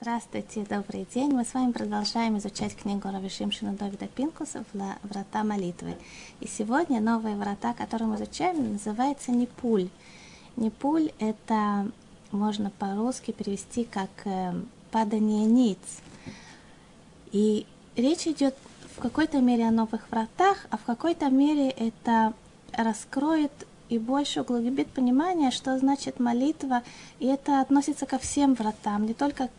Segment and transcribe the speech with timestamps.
[0.00, 1.32] Здравствуйте, добрый день.
[1.32, 4.64] Мы с вами продолжаем изучать книгу Равишимшина Давида Пинкуса
[5.02, 5.96] «Врата молитвы».
[6.40, 9.88] И сегодня новые врата, которые мы изучаем, называется Непуль.
[10.56, 11.90] Непуль– это
[12.32, 14.54] можно по-русски перевести как э,
[14.90, 15.78] «падание ниц».
[17.30, 18.56] И речь идет
[18.96, 22.34] в какой-то мере о новых вратах, а в какой-то мере это
[22.72, 23.52] раскроет
[23.88, 26.82] и больше углубит понимание, что значит молитва,
[27.18, 29.50] и это относится ко всем вратам, не только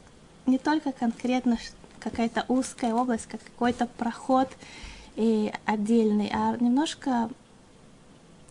[0.46, 1.58] не только конкретно
[1.99, 4.50] какая-то узкая область, как какой-то проход
[5.16, 7.30] и отдельный, а немножко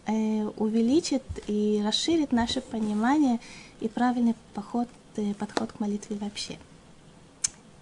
[0.07, 3.41] э, увеличит и расширит наше понимание
[3.81, 6.59] и правильный поход, э, подход к молитве вообще.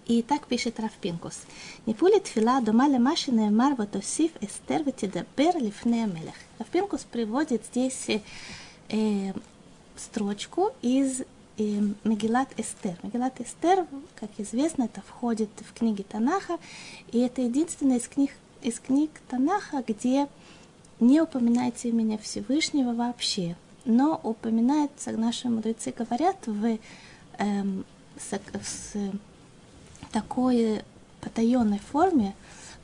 [0.07, 1.41] И так пишет Рафпинкус.
[1.85, 6.35] Нипули тфила дома лемаши неемар ватосиф эстер ветидабер лифне мелех.
[6.59, 8.07] Рафпинкус приводит здесь
[8.89, 9.33] э,
[9.95, 11.21] строчку из
[12.03, 12.97] Мегилат Эстер.
[13.03, 16.57] Мегилат Эстер, как известно, это входит в книги Танаха,
[17.11, 18.31] и это единственная из книг,
[18.61, 20.27] из книг Танаха, где
[20.99, 26.77] не упоминается имя Всевышнего вообще, но упоминается, наши мудрецы говорят, в,
[27.37, 27.85] эм,
[28.17, 28.93] с, с
[30.11, 30.81] такой
[31.21, 32.35] потаенной форме,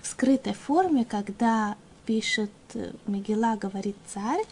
[0.01, 1.75] в скрытой форме, когда
[2.05, 2.51] пишет
[3.05, 4.43] Мегила, говорит царь,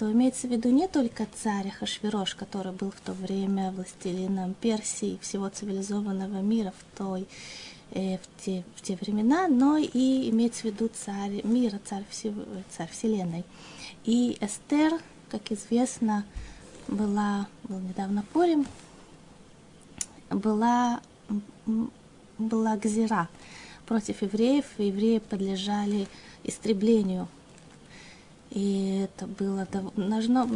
[0.00, 5.18] то имеется в виду не только царь Хашвирош, который был в то время властелином Персии,
[5.20, 7.28] всего цивилизованного мира в, той,
[7.90, 12.40] э, в, те, в те времена, но и имеется в виду царь мира, царь, всего,
[12.70, 13.44] царь Вселенной.
[14.06, 14.98] И Эстер,
[15.28, 16.24] как известно,
[16.88, 18.66] была, был недавно Порим,
[20.30, 21.02] была,
[22.38, 23.28] была Гзира
[23.84, 26.08] против евреев, и евреи подлежали
[26.42, 27.28] истреблению
[28.50, 30.48] и это было должно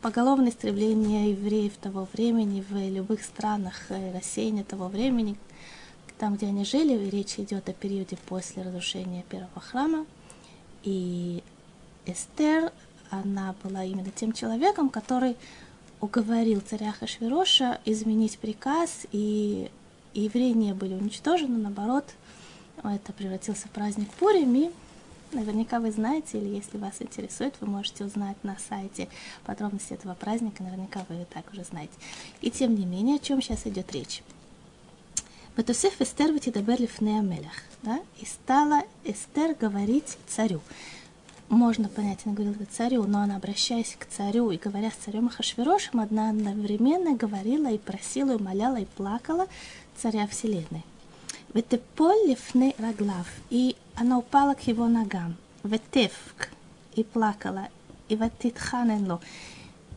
[0.00, 5.36] поголовное истребление евреев того времени в любых странах э, рассеяния того времени,
[6.18, 10.06] там, где они жили, речь идет о периоде после разрушения первого храма.
[10.82, 11.42] И
[12.06, 12.72] Эстер,
[13.10, 15.36] она была именно тем человеком, который
[16.00, 19.70] уговорил царя Хашвироша изменить приказ, и
[20.14, 22.04] евреи не были уничтожены, наоборот,
[22.82, 24.70] это превратился в праздник Пурим, и
[25.32, 29.08] Наверняка вы знаете, или если вас интересует, вы можете узнать на сайте
[29.44, 31.92] подробности этого праздника, наверняка вы и так уже знаете.
[32.40, 34.22] И тем не менее, о чем сейчас идет речь?
[35.56, 37.22] Батусеф Эстер Ватидабер Лифнея
[37.82, 40.60] да, и стала Эстер говорить царю.
[41.48, 46.00] Можно понять, она говорила царю, но она, обращаясь к царю и говоря с царем Ахашвирошем,
[46.00, 49.46] одна одновременно говорила и просила, и умоляла, и плакала
[49.96, 50.84] царя Вселенной.
[51.52, 55.35] Ветеполь лифны раглав, и она упала к его ногам.
[55.63, 56.49] Ветевк,
[56.95, 57.69] и плакала,
[58.09, 59.19] и ватитханенло,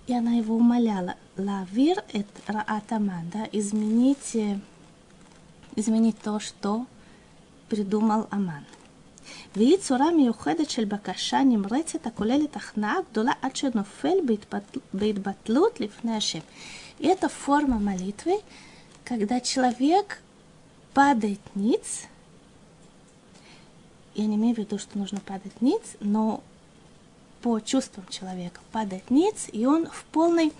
[0.06, 1.16] и она его умоляла.
[1.36, 4.36] Лавир эт раатаман, да, изменить,
[5.76, 6.86] изменить то, что
[7.68, 8.64] придумал Аман.
[9.56, 14.16] והיא צורה מיוחדת של בקשה נמרצת הכוללת הכנעה גדולה עד שנופל
[14.94, 16.38] בהתבטלות לפני השם.
[17.00, 18.40] И это форма молитвы,
[19.04, 20.20] когда человек
[20.94, 22.08] падает ниц,
[24.15, 26.43] я не имею в виду, что нужно падать ниц, но
[27.41, 30.53] по чувствам человека падает ниц, и он в полной,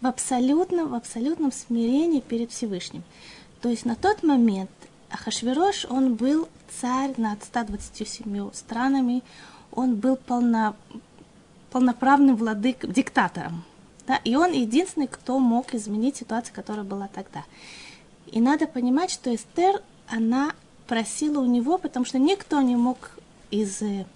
[0.00, 3.02] в абсолютном, в абсолютном смирении перед Всевышним.
[3.62, 4.70] То есть на тот момент
[5.10, 6.48] Ахашвирош, он был
[6.80, 9.22] царь над 127 странами,
[9.72, 10.76] он был полно,
[11.70, 13.64] полноправным владык, диктатором.
[14.06, 14.16] Да?
[14.24, 17.44] И он единственный, кто мог изменить ситуацию, которая была тогда.
[18.26, 20.52] И надо понимать, что Эстер, она
[20.88, 23.10] просила у него, потому что никто не мог
[23.50, 24.06] из э,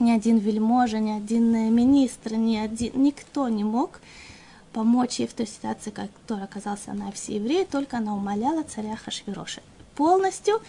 [0.00, 4.00] ни один вельможа, ни один э, министр, ни один, никто не мог
[4.72, 8.96] помочь ей в той ситуации, в которой оказался она все евреи, только она умоляла царя
[8.96, 9.62] Хашвироша.
[9.94, 10.60] Полностью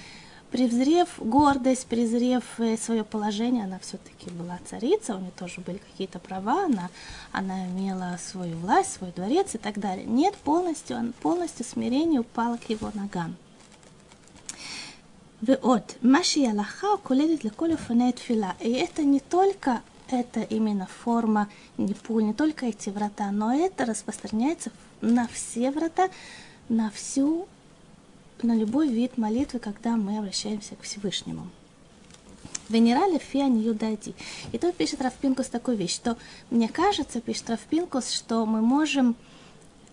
[0.51, 6.19] презрев гордость, презрев э, свое положение, она все-таки была царица, у нее тоже были какие-то
[6.19, 6.89] права, она,
[7.31, 10.05] она имела свою власть, свой дворец и так далее.
[10.05, 13.35] Нет, полностью, он полностью смирение упало к его ногам.
[15.45, 15.97] Веот.
[16.01, 18.55] Маши Аллаха куледит леколю фанеет фила.
[18.61, 23.83] И это не только это именно форма не пуль, не только эти врата, но это
[23.83, 26.09] распространяется на все врата,
[26.69, 27.45] на всю,
[28.41, 31.49] на любой вид молитвы, когда мы обращаемся к Всевышнему.
[32.69, 34.15] Венерали фиан юдади.
[34.53, 36.15] И тут пишет Рафпинкус такую вещь, что
[36.51, 39.17] мне кажется, пишет Рафпинкус, что мы можем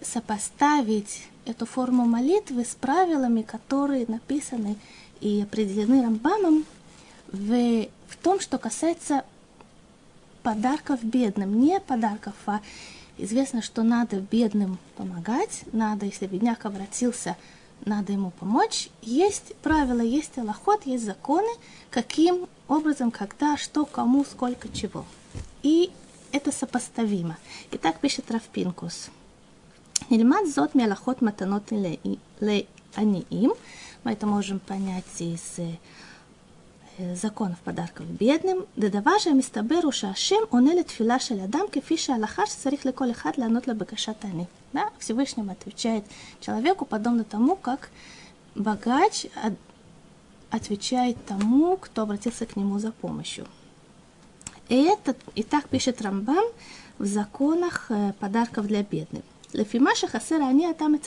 [0.00, 4.76] сопоставить эту форму молитвы с правилами, которые написаны
[5.20, 6.64] и определены Рамбамом
[7.32, 9.24] в, в том, что касается
[10.42, 11.60] подарков бедным.
[11.60, 12.60] Не подарков, а
[13.18, 17.36] известно, что надо бедным помогать, надо, если бедняк обратился
[17.84, 18.88] надо ему помочь.
[19.02, 21.50] Есть правила, есть аллахот, есть законы,
[21.90, 25.04] каким образом, когда, что, кому, сколько, чего.
[25.62, 25.90] И
[26.32, 27.36] это сопоставимо.
[27.70, 29.08] И так пишет Рафпинкус.
[30.08, 33.52] Нельмат зот мелахот матанот ле аниим.
[34.03, 35.59] Мы это можем понять из
[37.15, 38.65] законов подарков бедным.
[38.77, 44.25] דדבר מסתבר הוא שהשם עונה לתפילה של אדם כפי שההלכה שצריך לכל אחד לענות לבקשת
[44.25, 44.45] העני.
[44.73, 44.81] Да?
[44.99, 46.03] Всевышним отвечает
[46.41, 47.89] человеку подобно тому, как
[48.55, 49.25] богач
[50.49, 53.47] отвечает тому, кто обратился к нему за помощью.
[54.67, 56.43] И, это, и так пишет Рамбам
[56.99, 59.23] в законах подарков для бедных.
[59.53, 60.97] Лефимаша хасера они атам и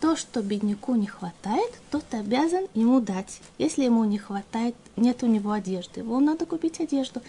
[0.00, 3.40] то, что бедняку не хватает, то ты обязан ему дать.
[3.58, 7.20] Если ему не хватает, нет у него одежды, ему надо купить одежду.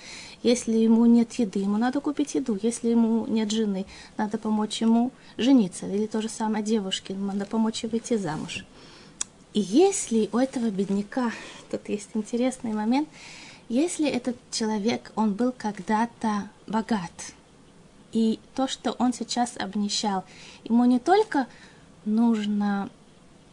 [0.41, 2.57] Если ему нет еды, ему надо купить еду.
[2.61, 3.85] Если ему нет жены,
[4.17, 5.85] надо помочь ему жениться.
[5.85, 8.65] Или то же самое девушке, надо помочь ей выйти замуж.
[9.53, 11.31] И если у этого бедняка,
[11.69, 13.09] тут есть интересный момент,
[13.67, 17.33] если этот человек, он был когда-то богат,
[18.11, 20.23] и то, что он сейчас обнищал,
[20.63, 21.47] ему не только
[22.05, 22.89] нужно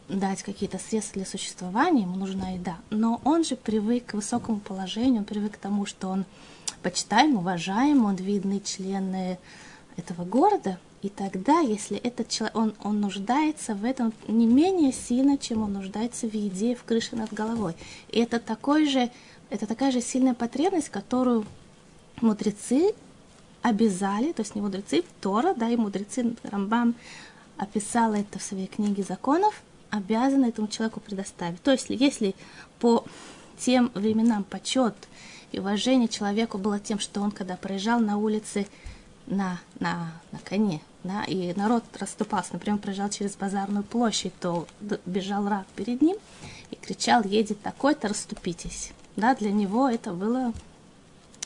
[0.07, 2.77] дать какие-то средства для существования, ему нужна еда.
[2.89, 6.25] Но он же привык к высокому положению, он привык к тому, что он
[6.81, 9.37] почитаем, уважаем, он видный член
[9.95, 10.79] этого города.
[11.01, 15.73] И тогда, если этот человек, он, он нуждается в этом не менее сильно, чем он
[15.73, 17.75] нуждается в еде, в крыше над головой.
[18.09, 19.09] И это, такой же,
[19.49, 21.45] это такая же сильная потребность, которую
[22.19, 22.93] мудрецы
[23.61, 26.95] обязали, то есть не мудрецы, Тора, да, и мудрецы Рамбам
[27.59, 29.61] описала это в своей книге законов,
[29.91, 31.61] обязана этому человеку предоставить.
[31.61, 32.33] То есть, если
[32.79, 33.05] по
[33.59, 34.95] тем временам почет
[35.51, 38.67] и уважение человеку было тем, что он, когда проезжал на улице
[39.27, 44.67] на, на, на коне, да, и народ расступался, например, проезжал через базарную площадь, то
[45.05, 46.17] бежал раб перед ним
[46.71, 48.91] и кричал, едет такой-то, расступитесь.
[49.15, 50.53] Да, для него это было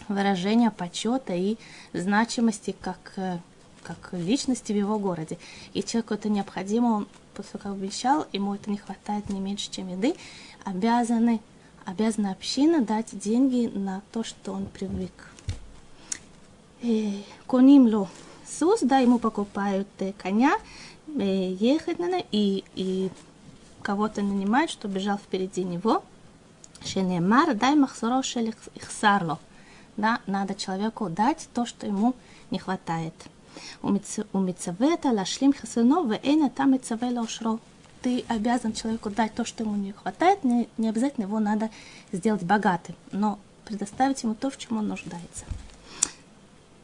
[0.08, 1.58] выражение почета и
[1.94, 3.40] значимости как э,
[3.84, 5.38] как личности в его городе.
[5.74, 10.16] И человеку это необходимо, он как обещал, ему это не хватает не меньше, чем еды,
[10.64, 11.42] обязаны,
[11.86, 15.12] обязана община дать деньги на то, что он привык.
[16.82, 17.12] Э,
[17.48, 18.08] Коним
[18.48, 20.58] сус, да, ему покупают э, коня,
[21.08, 23.10] э, ехать на и, и
[23.82, 26.04] кого-то нанимают, что бежал впереди него.
[26.84, 28.22] Шенемар, дай махсуро
[28.76, 29.40] ихсарло.
[29.96, 32.16] Да, надо человеку дать то, что ему
[32.52, 33.14] не хватает.
[34.35, 37.57] ומצווה אתה להשלים חסרונו, ואין אתה מצווה לאושרו.
[38.01, 41.69] Ты обязан человеку дать то, что ему не хватает, не, не обязательно его надо
[42.13, 45.45] сделать богатым, но предоставить ему то, в чем он нуждается.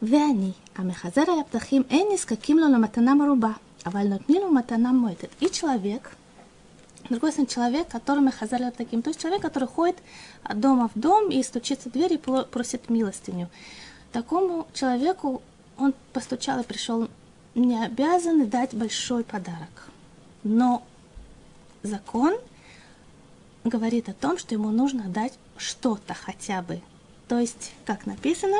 [0.02, 3.52] ואני, המחזר על הפתחים, אין נזקקים לו למתנה מרובה,
[3.86, 5.28] אבל נותנים לו מתנה מועטת.
[5.40, 6.16] И человек,
[7.10, 9.96] другой сын человек, который мехазар таким, то есть человек, который ходит
[10.42, 13.48] от дома в дом и стучится в дверь и просит милостыню.
[14.12, 15.42] Такому человеку
[15.79, 17.09] он постучал и пришел,
[17.55, 19.89] не обязаны дать большой подарок.
[20.43, 20.83] Но
[21.83, 22.37] закон
[23.63, 26.81] говорит о том, что ему нужно дать что-то хотя бы.
[27.27, 28.57] То есть, как написано,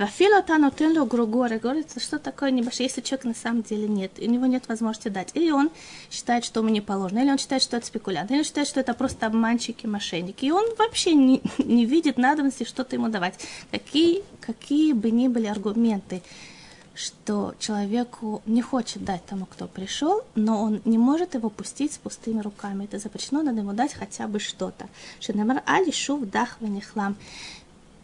[0.00, 1.58] Рафила танутен ло гругоре.
[1.58, 5.28] Говорится, что такое небольшое, если человек на самом деле нет, у него нет возможности дать.
[5.34, 5.70] Или он
[6.10, 8.80] считает, что ему не положено, или он считает, что это спекулянт, или он считает, что
[8.80, 10.46] это просто обманщики, мошенники.
[10.46, 13.34] И он вообще не, не видит надобности что-то ему давать.
[13.70, 16.22] Какие, какие бы ни были аргументы,
[16.94, 21.98] что человеку не хочет дать тому, кто пришел, но он не может его пустить с
[21.98, 22.84] пустыми руками.
[22.84, 24.88] Это запрещено, надо ему дать хотя бы что-то.
[25.20, 26.56] Шенемар али шув дах
[26.90, 27.16] хлам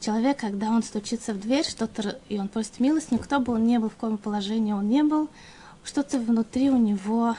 [0.06, 3.80] человек, когда он стучится в дверь, что-то, и он просит милость, никто бы он не
[3.80, 5.28] был, в каком положении он не был,
[5.84, 7.34] что-то внутри у него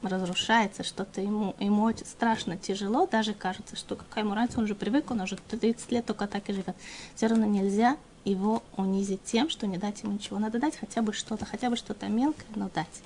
[0.00, 5.10] разрушается, что-то ему, ему страшно, тяжело, даже кажется, что какая ему разница, он уже привык,
[5.10, 6.76] он уже 30 лет только так и живет.
[7.16, 10.38] Все равно нельзя его унизить тем, что не дать ему ничего.
[10.38, 13.02] Надо дать хотя бы что-то, хотя бы что-то мелкое, но дать.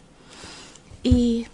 [1.05, 1.47] И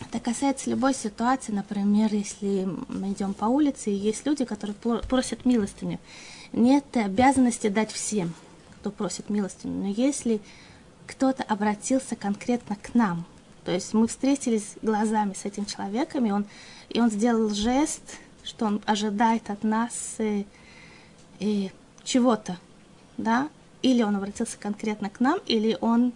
[0.00, 5.44] это касается любой ситуации, например, если мы идем по улице, и есть люди, которые просят
[5.44, 5.98] милостыню.
[6.52, 8.34] Нет обязанности дать всем,
[8.80, 9.74] кто просит милостыню.
[9.74, 10.40] Но если
[11.06, 13.24] кто-то обратился конкретно к нам,
[13.64, 16.46] то есть мы встретились глазами с этим человеком, и он,
[16.88, 18.02] и он сделал жест,
[18.44, 20.44] что он ожидает от нас э,
[21.40, 21.68] э,
[22.04, 22.58] чего-то,
[23.16, 23.48] да,
[23.82, 26.12] или он обратился конкретно к нам, или он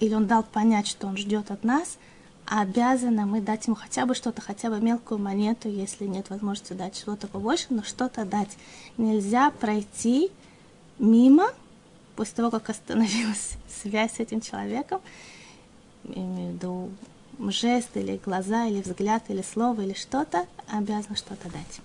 [0.00, 1.98] или он дал понять, что он ждет от нас,
[2.46, 6.96] обязаны мы дать ему хотя бы что-то, хотя бы мелкую монету, если нет возможности дать
[6.96, 8.56] что-то побольше, но что-то дать.
[8.96, 10.30] Нельзя пройти
[10.98, 11.48] мимо,
[12.16, 13.52] после того, как остановилась
[13.82, 15.00] связь с этим человеком,
[16.04, 16.90] имею в виду
[17.50, 21.80] жест или глаза, или взгляд, или слово, или что-то, обязан что-то дать.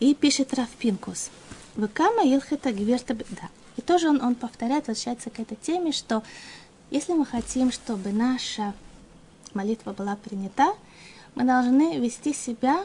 [0.00, 1.30] И пишет Рафпинкус.
[1.76, 3.48] Выкама илхета гверта да.
[3.76, 6.22] И тоже он, он повторяет, возвращается к этой теме, что
[6.90, 8.72] если мы хотим, чтобы наша
[9.52, 10.74] молитва была принята,
[11.34, 12.84] мы должны вести себя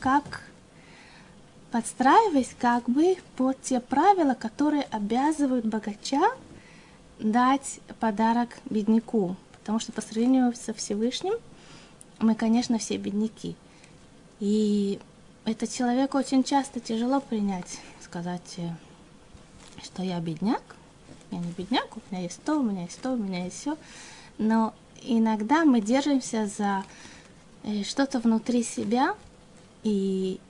[0.00, 0.42] как
[1.70, 6.22] подстраиваясь как бы под те правила, которые обязывают богача
[7.18, 9.36] дать подарок бедняку.
[9.52, 11.34] Потому что по сравнению со Всевышним
[12.20, 13.54] мы, конечно, все бедняки.
[14.40, 14.98] И
[15.44, 18.70] это человеку очень часто тяжело принять, сказать, э,
[19.82, 20.62] что я бедняк.
[21.30, 23.76] Я не бедняк, у меня есть то, у меня есть то, у меня есть все.
[24.38, 26.84] Но иногда мы держимся за
[27.64, 29.14] э, что-то внутри себя
[29.82, 30.40] и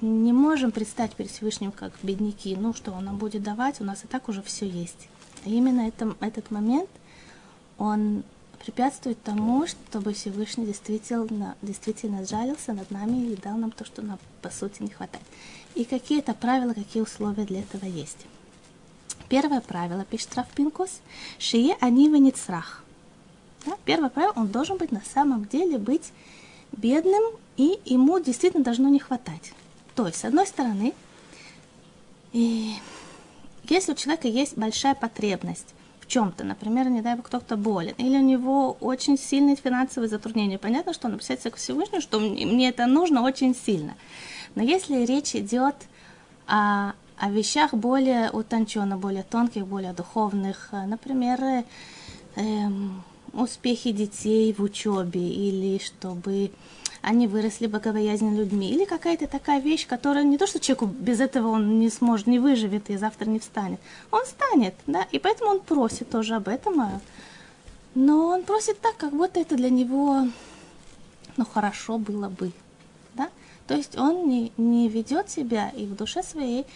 [0.00, 2.56] не можем предстать перед Всевышним как бедняки.
[2.56, 5.08] Ну, что он нам будет давать, у нас и так уже все есть.
[5.44, 6.88] И именно этом, этот момент,
[7.78, 8.22] он
[8.64, 14.18] препятствует тому, чтобы Всевышний действительно, действительно сжалился над нами и дал нам то, что нам
[14.40, 15.24] по сути не хватает.
[15.74, 18.26] И какие это правила, какие условия для этого есть.
[19.34, 21.00] Первое правило, пишет Рафпинкус,
[21.40, 22.84] шие они веницрах.
[23.66, 23.72] Да?
[23.84, 26.12] Первое правило, он должен быть на самом деле быть
[26.70, 27.20] бедным,
[27.56, 29.52] и ему действительно должно не хватать.
[29.96, 30.92] То есть, с одной стороны,
[32.32, 32.74] и
[33.64, 38.16] если у человека есть большая потребность в чем-то, например, не дай бог кто-то болен, или
[38.16, 42.86] у него очень сильные финансовые затруднения, понятно, что он обращается к Всевышнему, что мне это
[42.86, 43.96] нужно очень сильно.
[44.54, 45.74] Но если речь идет
[46.46, 51.64] о, о вещах более утонченных, более тонких, более духовных, например, э,
[52.36, 56.50] эм, успехи детей в учебе, или чтобы
[57.04, 58.70] они выросли богобоязненными людьми.
[58.70, 62.38] Или какая-то такая вещь, которая не то, что человеку без этого он не сможет, не
[62.38, 63.78] выживет и завтра не встанет.
[64.10, 66.80] Он встанет, да, и поэтому он просит тоже об этом.
[66.80, 67.00] А,
[67.94, 70.26] но он просит так, как будто это для него,
[71.36, 72.52] ну, хорошо было бы,
[73.14, 73.28] да.
[73.66, 76.66] То есть он не, не ведет себя и в душе своей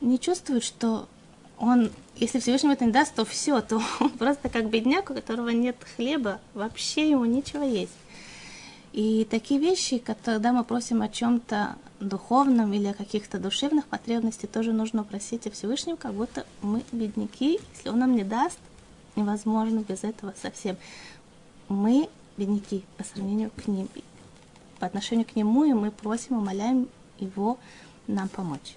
[0.00, 1.08] не чувствует, что
[1.58, 5.50] он, если Всевышний это не даст, то все, то он просто как бедняк, у которого
[5.50, 7.92] нет хлеба, вообще ему ничего есть.
[8.92, 14.72] И такие вещи, когда мы просим о чем-то духовном или о каких-то душевных потребностях, тоже
[14.72, 17.60] нужно просить о Всевышнем, как будто мы бедняки.
[17.74, 18.58] Если он нам не даст,
[19.14, 20.78] невозможно без этого совсем.
[21.68, 23.88] Мы бедняки по сравнению к ним,
[24.78, 26.88] по отношению к нему, и мы просим, умоляем
[27.18, 27.58] его
[28.06, 28.76] нам помочь.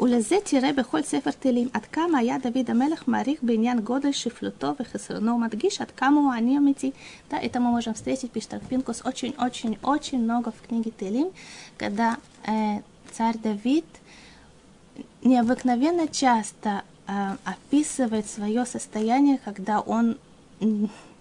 [0.00, 5.32] ולזה תראה בכל ספר תהילים עד כמה היה דוד המלך מעריך בעניין גודל שפלותו וחסרונו,
[5.32, 6.92] הוא מדגיש עד כמה הוא עני אמיתי.
[7.30, 11.28] Да, это мы можем встретить, пишет Арпинкус, очень-очень-очень много в книге Телим,
[11.76, 12.80] когда э,
[13.12, 13.86] царь Давид
[15.22, 20.18] необыкновенно часто э, описывает свое состояние, когда он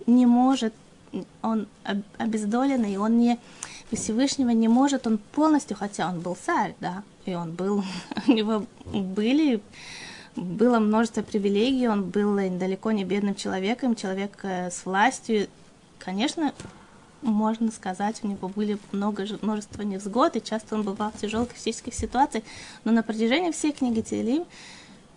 [0.07, 0.73] не может,
[1.41, 1.67] он
[2.17, 3.39] обездоленный, он не
[3.96, 7.84] Всевышнего не может, он полностью, хотя он был царь, да, и он был,
[8.26, 9.62] у него были,
[10.36, 15.48] было множество привилегий, он был далеко не бедным человеком, человек э, с властью.
[15.98, 16.52] Конечно,
[17.22, 21.94] можно сказать, у него были много, множество невзгод, и часто он бывал в тяжелых физических
[21.94, 22.44] ситуациях,
[22.84, 24.44] но на протяжении всей книги Телим,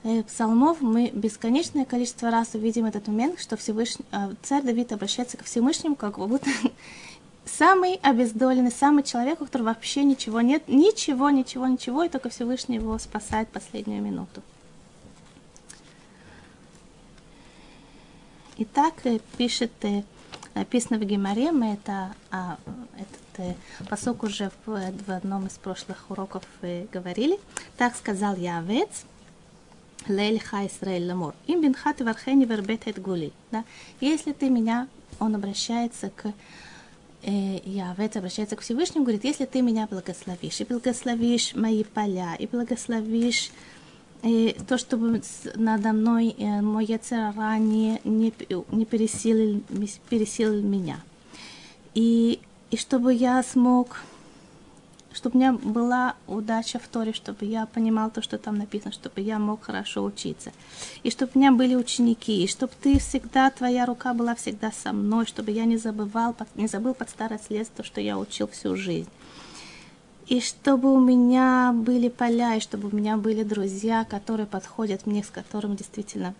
[0.03, 5.37] э, псалмов мы бесконечное количество раз увидим этот момент, что Всевышний, э, царь Давид обращается
[5.37, 6.49] к Всевышнему, как будто
[7.57, 12.75] самый обездоленный, самый человек, у которого вообще ничего нет, ничего, ничего, ничего, и только Всевышний
[12.75, 14.41] его спасает последнюю минуту.
[18.57, 20.03] Итак, э, пишет, э,
[20.53, 22.57] написано в Гемаре, мы это, а,
[22.95, 23.53] этот э,
[23.89, 26.43] пасук уже в, в одном из прошлых уроков
[26.91, 27.39] говорили.
[27.77, 29.05] Так сказал Явец,
[30.07, 31.07] לאלוקי ישראל לאמור.
[31.07, 33.31] אם ברך תברכני והרבית את גבולי.
[33.51, 33.63] Да?
[33.99, 34.87] Если ты меня,
[35.19, 36.33] он обращается к
[37.23, 42.47] э, Явец обращается к Всевышнему, говорит, если ты меня благословишь, и благословишь мои поля, и
[42.47, 43.51] благословишь
[44.23, 45.21] э, то, чтобы
[45.55, 48.33] надо мной э, мой яцера не, не,
[48.71, 49.61] не пересилил,
[50.09, 50.99] пересилил меня.
[51.93, 53.97] И, и чтобы я смог
[55.13, 59.21] чтобы у меня была удача в Торе, чтобы я понимал то, что там написано, чтобы
[59.21, 60.51] я мог хорошо учиться.
[61.03, 64.93] И чтобы у меня были ученики, и чтобы ты всегда, твоя рука была всегда со
[64.93, 68.75] мной, чтобы я не забывал, не забыл под старость лет то, что я учил всю
[68.75, 69.09] жизнь.
[70.27, 75.23] И чтобы у меня были поля, и чтобы у меня были друзья, которые подходят мне,
[75.23, 76.33] с которыми действительно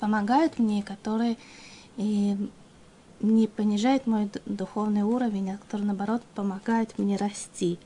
[0.00, 1.38] помогают мне, которые
[1.96, 2.36] и
[3.20, 7.78] не понижает мой духовный уровень, а который, наоборот, помогает мне расти.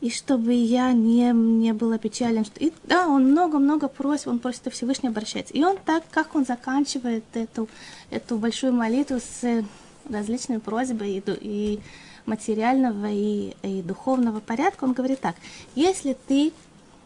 [0.00, 2.44] И чтобы я не, не была печален.
[2.44, 2.60] Что...
[2.60, 5.54] И да, он много-много просит, он просит, Всевышний обращается.
[5.54, 7.68] И он так, как он заканчивает эту,
[8.10, 9.64] эту большую молитву с
[10.10, 11.80] различными просьбами и, и
[12.26, 15.36] материального и, и духовного порядка, он говорит так,
[15.74, 16.52] если ты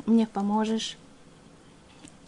[0.06, 0.97] мне поможешь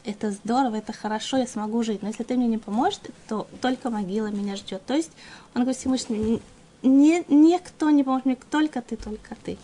[0.05, 2.03] это здорово, это хорошо, я смогу жить.
[2.03, 4.85] Но если ты мне не поможешь, то только могила меня ждет.
[4.87, 5.11] То есть
[5.55, 6.41] он говорит Всевышний,
[6.83, 9.59] не, никто не поможет мне, только ты, только ты.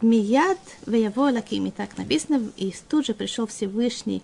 [0.00, 4.22] Мияд веяво лакими, так написано, и тут же пришел Всевышний,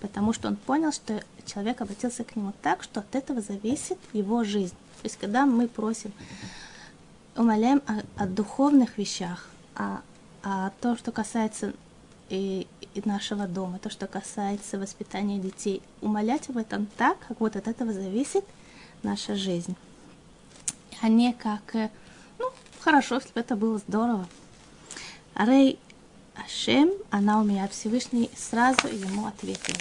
[0.00, 4.42] потому что он понял, что человек обратился к нему так, что от этого зависит его
[4.42, 4.74] жизнь.
[5.00, 6.12] То есть, когда мы просим,
[7.36, 10.00] умоляем о, о духовных вещах, а,
[10.42, 11.72] а то, что касается
[12.28, 12.66] и,
[12.96, 17.68] и нашего дома, то, что касается воспитания детей, умолять об этом так, как вот от
[17.68, 18.44] этого зависит
[19.02, 19.76] наша жизнь.
[21.02, 21.90] А не как, э,
[22.38, 22.50] ну,
[22.80, 24.26] хорошо, если бы это было здорово.
[25.34, 25.78] Рей
[26.34, 29.74] Ашем, она у меня Всевышний, сразу ему ответил.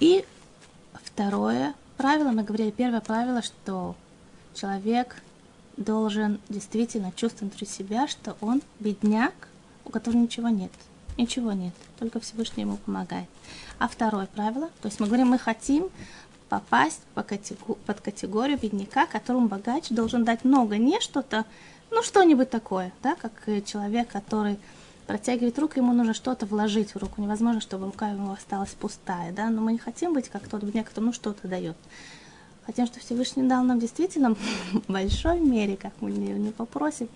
[0.00, 0.24] И
[0.94, 3.94] второе правило, мы говорили, первое правило, что
[4.54, 5.22] человек
[5.82, 9.34] должен действительно чувствовать внутри себя, что он бедняк,
[9.84, 10.72] у которого ничего нет.
[11.18, 13.28] Ничего нет, только Всевышний ему помогает.
[13.78, 15.90] А второе правило, то есть мы говорим, мы хотим
[16.48, 21.44] попасть под категорию бедняка, которому богач должен дать много, не что-то,
[21.90, 23.32] ну что-нибудь такое, да, как
[23.66, 24.58] человек, который
[25.06, 27.20] протягивает руку, ему нужно что-то вложить в руку.
[27.20, 30.88] Невозможно, чтобы рука ему осталась пустая, да, но мы не хотим быть как тот бедняк,
[30.88, 31.76] кто ну что-то дает.
[32.66, 37.08] Хотим, что Всевышний дал нам действительно в большой мере, как мы не, не попросим.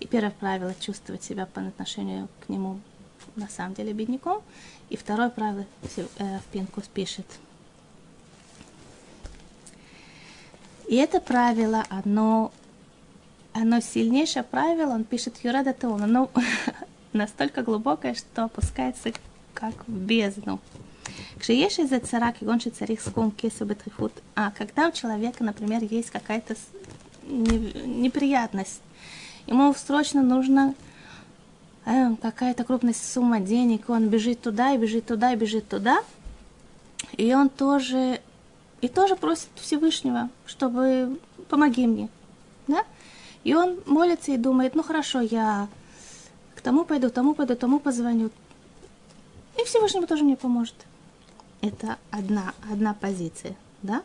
[0.00, 2.80] И первое правило– чувствовать себя по отношению к нему
[3.36, 4.42] на самом деле бедняком.
[4.90, 5.64] И второе правило
[5.96, 7.26] э, в Пинкус пишет.
[10.88, 12.50] И это правило, оно,
[13.52, 16.30] оно сильнейшее правило, он пишет Юрада Теон, оно
[17.12, 19.12] настолько глубокое, что опускается
[19.52, 20.60] как в бездну.
[21.38, 24.12] Кшиеши за цара, кигонши царих скум кесу бетрифут.
[24.34, 26.56] А когда у человека, например, есть какая-то
[27.24, 28.80] неприятность,
[29.46, 30.74] ему срочно нужно
[31.84, 36.02] э, какая-то крупная сумма денег, он бежит туда, и бежит туда, и бежит туда,
[37.16, 38.20] и он тоже,
[38.80, 42.08] и тоже просит Всевышнего, чтобы помоги мне,
[42.66, 42.84] да?
[43.44, 45.68] И он молится и думает, ну хорошо, я
[46.54, 48.30] к тому пойду, тому пойду, тому позвоню.
[49.58, 50.74] И Всевышнему тоже мне поможет
[51.60, 54.02] это одна, одна позиция, да?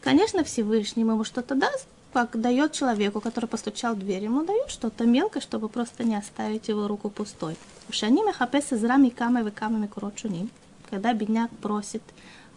[0.00, 5.04] Конечно, Всевышний ему что-то даст, как дает человеку, который постучал в дверь, ему дают что-то
[5.04, 7.56] мелкое, чтобы просто не оставить его руку пустой.
[7.88, 10.50] Ушани мехапес из рами камы вы камами курочуним.
[10.88, 12.02] Когда бедняк просит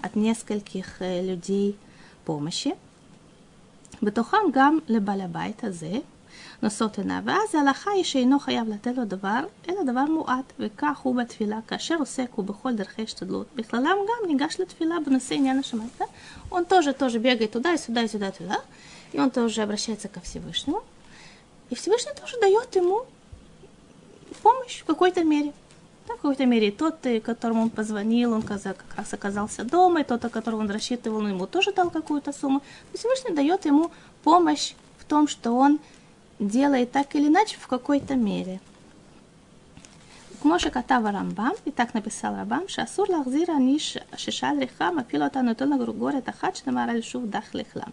[0.01, 1.77] от нескольких э, людей
[2.25, 2.75] помощи,
[4.01, 6.03] бетухам гам лебалябайта зе,
[6.62, 11.16] נושאות עיניו, ואז ההלכה היא שאינו חייב לתת לו דבר, אלא דבר מועט, וכך הוא
[11.16, 15.88] בתפילה, כאשר עוסק הוא בכל דרכי השתדלות, בכללם גם ניגש לתפילה בנושא עניין השמיים.
[15.98, 16.04] Да?
[16.50, 18.60] Он тоже, тоже бегает туда и сюда, и сюда, и туда,
[19.12, 20.82] и он тоже обращается ко Всевышнему,
[21.70, 23.02] и Всевышний тоже дает ему
[24.42, 25.52] помощь в какой-то мере.
[26.06, 30.24] Да, в какой-то мере тот, которому он позвонил, он как раз оказался дома, и тот,
[30.24, 32.62] о котором он рассчитывал, он ему тоже дал какую-то сумму.
[32.94, 33.90] Всевышний дает ему
[34.24, 35.80] помощь в том, что он
[36.42, 38.60] делает так или иначе в какой-то мере.
[40.42, 45.64] כמו שכתב הרמב"ם, и так написал רמב"ם, שאסור להחזיר עניש ששאל ריחה, מפיל אותנו יותר
[45.64, 47.90] לגורגורת אחת שנאמר על שוב דח לכלם.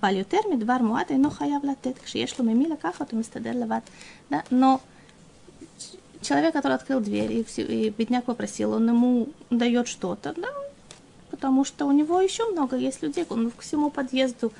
[0.00, 3.80] אבל יותר מדבר מועט אינו חייב לתת, כשיש לו ממי לקחת הוא מסתדר לבד.
[4.30, 4.40] Да?
[4.50, 4.80] Но
[6.20, 10.48] человек, который открыл дверь, и, и бедняк попросил, он ему дает что-то, да,
[11.30, 14.52] потому что у него еще много есть людей, он к всему подъезду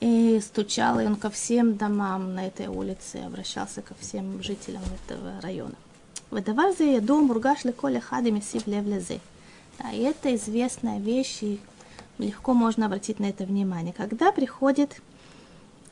[0.00, 5.40] и стучал и он ко всем домам на этой улице, обращался ко всем жителям этого
[5.40, 5.74] района.
[6.30, 9.20] Выдавал за еду мургаш леколе хады месив левлезе.
[9.78, 11.60] Да, и это известная вещь, и
[12.18, 13.92] легко можно обратить на это внимание.
[13.92, 15.02] Когда приходит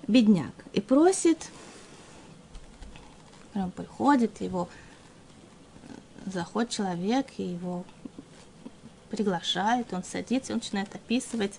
[0.07, 1.51] бедняк и просит,
[3.53, 4.69] прям приходит его,
[6.27, 7.85] заходит человек и его
[9.11, 11.59] приглашает, он садится, он начинает описывать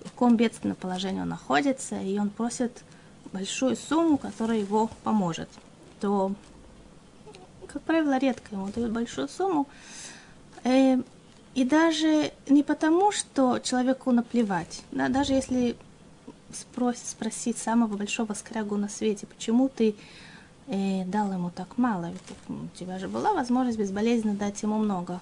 [0.00, 2.82] в каком бедственном положении он находится, и он просит
[3.32, 5.48] большую сумму, которая его поможет,
[6.00, 6.32] то,
[7.66, 9.68] как правило, редко ему дают большую сумму.
[10.64, 10.96] Э,
[11.54, 15.76] и даже не потому, что человеку наплевать, да, даже если
[16.52, 19.94] спросить, спросить самого большого скрягу на свете, почему ты
[20.66, 25.20] э, дал ему так мало, ведь у тебя же была возможность безболезненно дать ему много,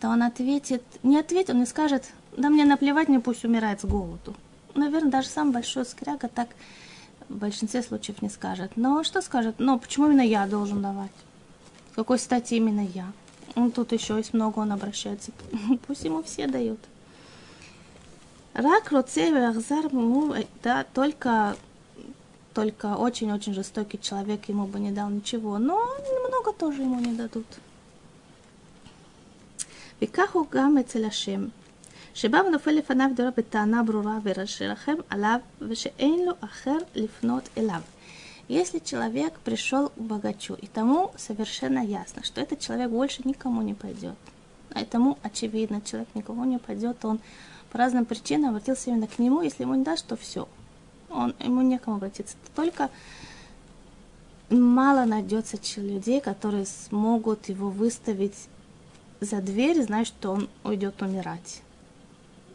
[0.00, 3.84] то он ответит, не ответит, он не скажет, да мне наплевать, мне пусть умирает с
[3.84, 4.34] голоду.
[4.74, 6.48] Наверное, даже сам большой скряга так
[7.28, 8.72] в большинстве случаев не скажет.
[8.76, 9.56] Но что скажет?
[9.58, 11.10] Но почему именно я должен давать?
[11.92, 13.12] С какой стати именно я?
[13.54, 15.30] Ну, тут еще есть много, он обращается.
[15.86, 16.80] Пусть ему все дают.
[18.54, 21.56] Рак, Роцеве, Ахзар, ну, э, да, только
[22.52, 25.88] только очень-очень жестокий человек ему бы не дал ничего, но
[26.28, 27.46] много тоже ему не дадут.
[30.00, 31.52] Викаху гам эцеляшем.
[32.13, 37.81] שבא ונופל לפניו דורה בטענה ברורה ורחם עליו, ושאין לו אחר לפנות אליו.
[38.49, 43.73] Если человек пришел к богачу, и тому совершенно ясно, что этот человек больше никому не
[43.73, 44.15] пойдет,
[44.73, 47.19] а этому очевидно, человек никому не пойдет, он
[47.71, 50.47] по разным причинам обратился именно к нему, если ему не даст, то все.
[51.09, 52.37] Он, ему некому обратиться.
[52.55, 52.89] Только
[54.49, 58.47] мало найдется людей, которые смогут его выставить
[59.19, 61.61] за дверь, зная, что он уйдет умирать.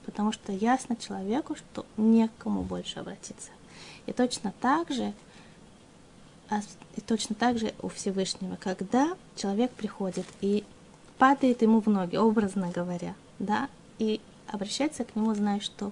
[0.08, 3.52] Потому что ясно человеку, что некому больше обратиться.
[4.08, 5.14] И точно так же
[6.50, 6.62] а
[6.96, 10.64] и точно так же у Всевышнего, когда человек приходит и
[11.18, 15.92] падает ему в ноги, образно говоря, да, и обращается к нему, зная, что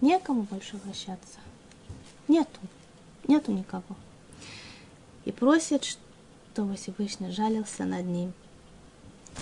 [0.00, 1.38] некому больше обращаться.
[2.28, 2.60] Нету,
[3.26, 3.96] нету никого.
[5.24, 5.84] И просит,
[6.52, 8.32] чтобы Всевышний жалился над ним.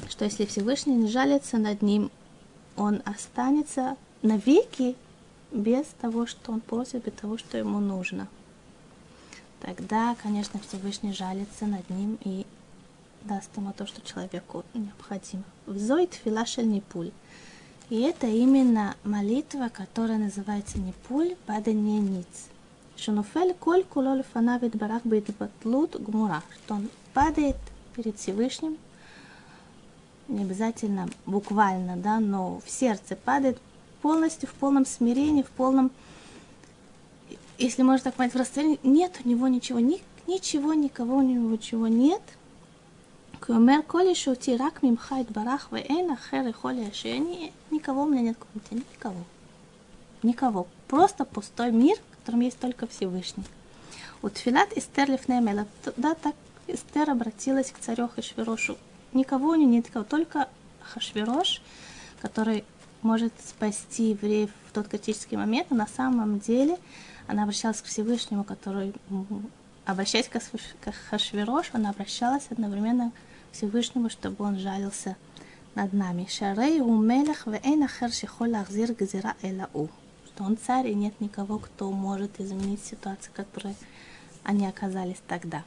[0.08, 2.10] Что если Всевышний не жалится над ним,
[2.78, 4.96] он останется навеки
[5.52, 8.28] без того, что он просит, без того, что ему нужно–
[9.60, 12.46] тогда, конечно, Всевышний жалится над ним и
[13.22, 15.44] даст ему то, что человеку необходимо.
[15.66, 17.10] Взоит филашель нипуль.
[17.90, 22.48] И это именно молитва, которая называется нипуль падание ниц.
[22.96, 26.42] Шунуфель коль куло лефанавит барах бейтбатлут гмура.
[26.64, 27.56] Что он падает
[27.94, 28.76] перед Всевышним,
[30.28, 33.58] не обязательно буквально, да, но в сердце падает
[34.02, 35.90] полностью в полном смирении, в полном
[37.58, 41.50] если можно так понять, в расстоянии нет у него ничего, ни, ничего, никого у него
[41.50, 42.22] ничего нет.
[43.40, 47.52] Кумер коли шути рак мимхайт барах вейн ахер холи ашени.
[47.70, 49.24] Никого у меня нет, кроме тебя, никого.
[50.22, 50.66] Никого.
[50.86, 53.44] Просто пустой мир, в котором есть только Всевышний.
[54.22, 56.34] У Тфилат Эстер Лифнемела, да, так
[56.68, 58.76] Эстер обратилась к царю Хашвирошу.
[59.12, 60.48] Никого у нее нет, никого, только
[60.80, 61.62] Хашвирош,
[62.20, 62.64] который
[63.02, 66.78] может спасти евреев в тот критический момент, но на самом деле
[67.26, 68.92] она обращалась к Всевышнему, который,
[69.84, 70.40] обращаясь к
[71.10, 73.12] Хашвирош, она обращалась одновременно
[73.50, 75.16] к Всевышнему, чтобы он жалился
[75.74, 76.26] над нами.
[76.28, 79.88] Шарей у мелех вейн ахер шихоль ахзир газира элау.
[80.26, 83.76] Что он царь, и нет никого, кто может изменить ситуацию, в которой
[84.42, 85.64] они оказались тогда.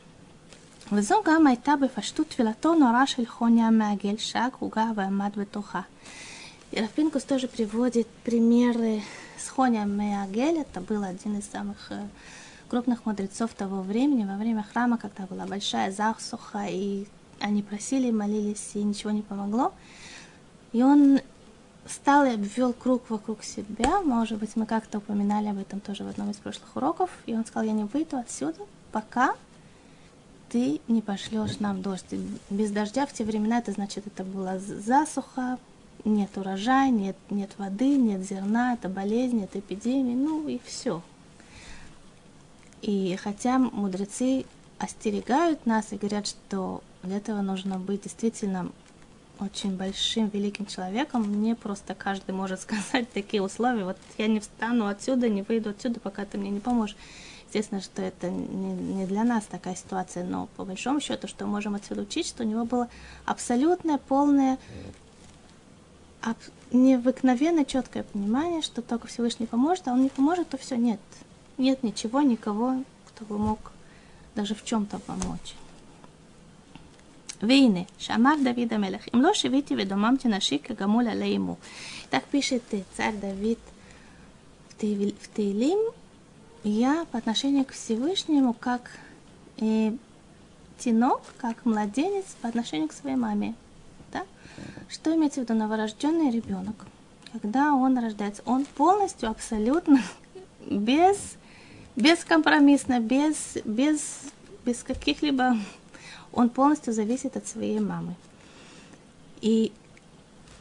[0.92, 5.81] וזו גם הייתה בפשטות תפילתו נורא של חוניה המעגל, שהגרוגה ועמד בתוכה.
[6.73, 9.01] Рафинкус тоже приводит примеры
[9.38, 10.59] с Хоня Меагель.
[10.59, 12.07] Это был один из самых э,
[12.69, 17.07] крупных мудрецов того времени, во время храма, когда была большая засуха, и
[17.40, 19.73] они просили, молились, и ничего не помогло.
[20.73, 21.21] И он
[21.85, 24.01] встал и обвел круг вокруг себя.
[24.03, 27.11] Может быть, мы как-то упоминали об этом тоже в одном из прошлых уроков.
[27.27, 28.59] И он сказал, я не выйду отсюда,
[28.90, 29.35] пока
[30.52, 32.06] ты не пошлешь нам дождь.
[32.50, 35.58] Без дождя в те времена это значит, это была засуха,
[36.04, 41.02] нет урожая, нет, нет воды, нет зерна, это болезнь, это эпидемия, ну и все.
[42.82, 44.46] И хотя мудрецы
[44.78, 48.72] остерегают нас и говорят, что для этого нужно быть действительно
[49.40, 54.88] очень большим, великим человеком, мне просто каждый может сказать такие условия, вот я не встану
[54.88, 56.98] отсюда, не выйду отсюда, пока ты мне не поможешь.
[57.52, 62.04] Естественно, что это не для нас такая ситуация, но по большому счету, что можем отсюда
[62.04, 62.88] учить, что у него было
[63.26, 64.58] абсолютное, полное,
[66.22, 66.38] аб
[66.72, 71.02] необыкновенно четкое понимание, что только Всевышний поможет, а он не поможет, то все, нет.
[71.58, 73.74] Нет ничего, никого, кто бы мог
[74.34, 75.56] даже в чем-то помочь.
[77.42, 81.58] Вейны, Шамар Давида Мелех, им лоши вити ведомамти наши а Гамуля лейму.
[82.12, 82.64] Так пишет
[82.96, 83.60] царь Давид
[84.70, 85.92] в Тейлим,
[86.63, 88.91] я по отношению к Всевышнему как
[89.58, 89.93] э,
[90.78, 93.56] тинок, как младенец по отношению к своей маме.
[94.91, 96.76] Что имеется в виду новорожденный ребенок?
[97.32, 100.02] Когда он рождается, он полностью, абсолютно,
[100.69, 101.17] без,
[101.95, 104.21] бескомпромиссно, без, без,
[104.65, 105.58] без каких-либо...
[106.34, 108.15] Он полностью зависит от своей мамы.
[109.41, 109.71] И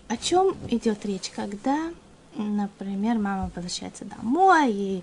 [0.08, 1.90] о чем идет речь, когда,
[2.34, 5.02] например, мама возвращается домой, и,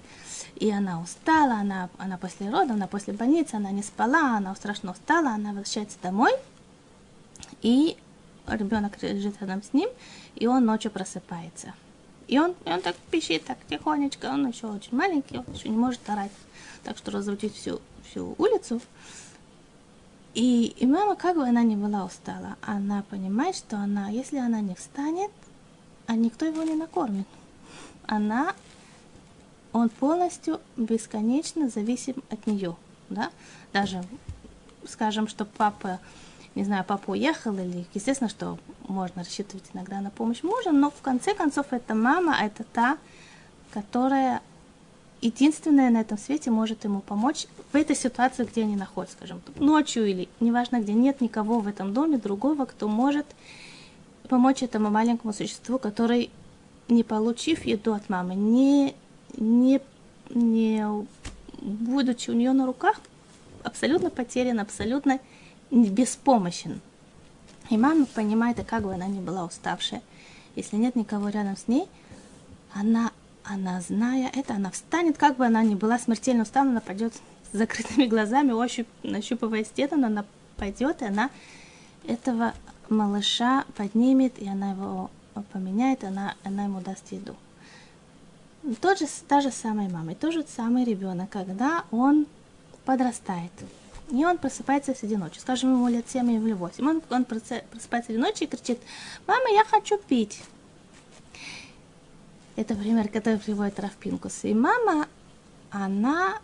[0.55, 4.91] и она устала, она, она после родов, она после больницы, она не спала, она страшно
[4.91, 6.31] устала, она возвращается домой,
[7.61, 7.97] и
[8.47, 9.89] ребенок лежит рядом с ним,
[10.35, 11.73] и он ночью просыпается.
[12.27, 15.77] И он, и он так пищит, так тихонечко, он еще очень маленький, он еще не
[15.77, 16.31] может орать,
[16.83, 18.81] так что разрутить всю, всю улицу.
[20.33, 24.59] И, и мама, как бы она ни была устала, она понимает, что она, если она
[24.59, 25.31] не встанет,
[26.08, 27.28] а никто его не накормит.
[28.08, 28.56] Она,
[29.74, 32.76] он полностью бесконечно зависим от нее,
[33.10, 33.30] да,
[33.74, 34.04] даже,
[34.88, 36.00] скажем, что папа,
[36.56, 41.02] не знаю, папа уехал, или, естественно, что можно рассчитывать иногда на помощь мужа, но в
[41.02, 42.98] конце концов это мама, а это та,
[43.74, 44.41] которая
[45.22, 50.06] единственная на этом свете может ему помочь в этой ситуации, где они находятся, скажем, ночью
[50.06, 53.26] или неважно где, нет никого в этом доме другого, кто может
[54.27, 56.29] помочь этому маленькому существу, который,
[56.87, 58.95] не получив еду от мамы, не,
[59.37, 59.81] не,
[60.29, 60.85] не
[61.61, 62.99] будучи у нее на руках,
[63.63, 65.19] абсолютно потерян, абсолютно
[65.71, 66.81] беспомощен.
[67.69, 70.01] И мама понимает, и как бы она ни была уставшая,
[70.55, 71.87] если нет никого рядом с ней,
[72.73, 73.11] она
[73.49, 77.13] она, зная это, она встанет, как бы она ни была смертельно устала, она пойдет
[77.51, 80.25] с закрытыми глазами, ощупь, нащупывая стену, но она
[80.57, 81.29] пойдет, и она
[82.05, 82.53] этого
[82.89, 85.10] малыша поднимет, и она его
[85.52, 87.36] поменяет, она, она ему даст еду.
[88.82, 92.26] Тот же, та же самая мама, и тот же самый ребенок, когда он
[92.86, 93.52] подрастает,
[94.12, 98.19] и он просыпается среди ночи, скажем, ему лет 7 или 8, он, он просыпается среди
[98.19, 98.80] ночи и кричит,
[99.26, 100.41] мама, я хочу пить.
[102.56, 104.43] Это пример, который приводит Рафпинкус.
[104.43, 105.08] И мама,
[105.69, 106.39] она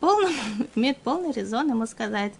[0.00, 0.34] полный,
[0.74, 2.32] имеет полный резон ему сказать,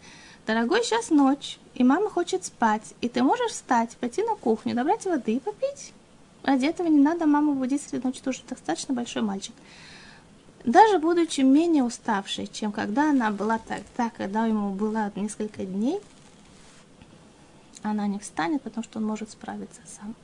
[0.46, 5.06] дорогой, сейчас ночь, и мама хочет спать, и ты можешь встать, пойти на кухню, добрать
[5.06, 5.94] воды и попить.
[6.42, 9.54] Ради этого не надо маму будить среди ночи, тоже достаточно большой мальчик.
[10.64, 16.00] Даже будучи менее уставшей, чем когда она была тогда, когда ему было несколько дней,
[17.82, 20.16] она не встанет, потому что он может справиться сам.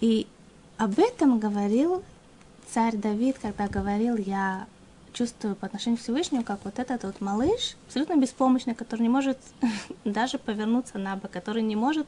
[0.00, 0.26] И
[0.78, 2.02] об этом говорил
[2.72, 4.66] царь Давид, когда говорил, я
[5.18, 9.38] чувствую по отношению к Всевышнему, как вот этот вот малыш, абсолютно беспомощный, который не может
[10.04, 12.06] даже повернуться на бок, который не может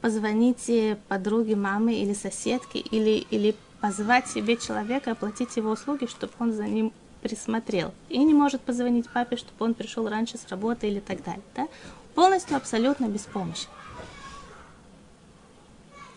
[0.00, 0.70] позвонить
[1.08, 6.64] подруге, маме или соседке, или, или позвать себе человека, оплатить его услуги, чтобы он за
[6.64, 7.92] ним присмотрел.
[8.08, 11.42] И не может позвонить папе, чтобы он пришел раньше с работы или так далее.
[11.54, 11.68] Да?
[12.14, 13.68] Полностью абсолютно беспомощен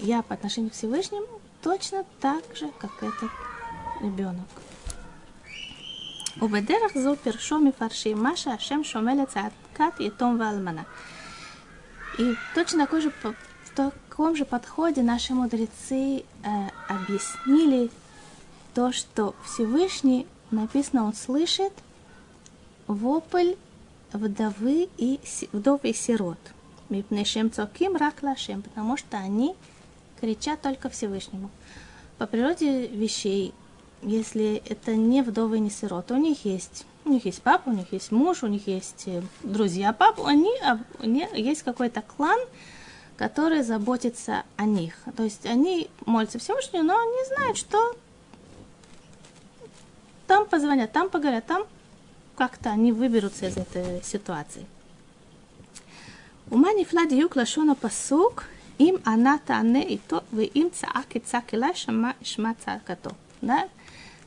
[0.03, 1.27] я по отношению к Всевышнему
[1.61, 3.29] точно так же, как этот
[4.01, 4.47] ребенок.
[6.42, 10.82] ובדרך זו פירשו מפרשים מה שהשם שומע לצעקת יתום ואלמנה.
[12.18, 16.48] И точно такой же, в таком же подходе наши мудрецы э,
[16.88, 17.90] объяснили
[18.74, 21.72] то, что Всевышний, написано, он слышит
[22.88, 23.54] вопль
[24.12, 25.20] вдовы и,
[25.52, 26.38] вдовы и сирот.
[26.88, 29.54] Мипнешем цоким рак лашем, потому что они
[30.20, 31.50] кричат только Всевышнему.
[32.16, 33.54] По природе вещей,
[34.03, 37.91] если это не вдовы, не сироты, у них есть у них есть папа, у них
[37.91, 40.51] есть муж, у них есть э, друзья папа, они,
[40.99, 42.39] у них есть какой-то клан,
[43.17, 44.95] который заботится о них.
[45.17, 47.97] То есть они молятся Всевышнему, но они знают, что
[50.27, 51.63] там позвонят, там поговорят, там
[52.37, 54.65] как-то они выберутся из этой ситуации.
[56.49, 58.45] Ума нифла диюк лашона пасук
[58.77, 63.15] им она тане и то, вы им цаак и цакила шама шма цакато.
[63.45, 63.69] Да?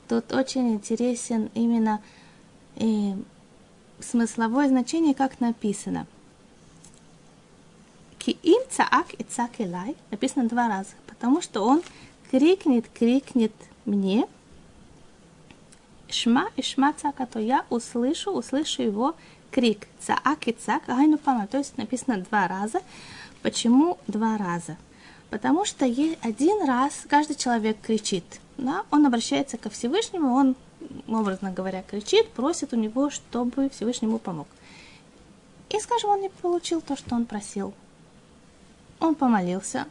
[0.08, 2.00] Тут очень интересен именно
[2.76, 3.14] э,
[4.00, 6.06] смысловое значение, как написано.
[8.18, 11.82] Ки им цаак и цакилай написано два раза, потому что он
[12.30, 13.52] крикнет, крикнет
[13.84, 14.26] мне,
[16.08, 19.16] шма и шма цакато, я услышу, услышу его
[19.50, 19.86] крик.
[20.00, 22.80] Цаак и цак, гайну пама, то есть написано два раза,
[23.46, 24.76] Почему два раза?
[25.30, 28.24] Потому что один раз каждый человек кричит.
[28.58, 28.84] Да?
[28.90, 30.56] Он обращается ко Всевышнему, он,
[31.08, 34.48] образно говоря, кричит, просит у него, чтобы Всевышнему помог.
[35.70, 37.74] И, скажем, он не получил то, что он просил.
[39.00, 39.86] Он помолился,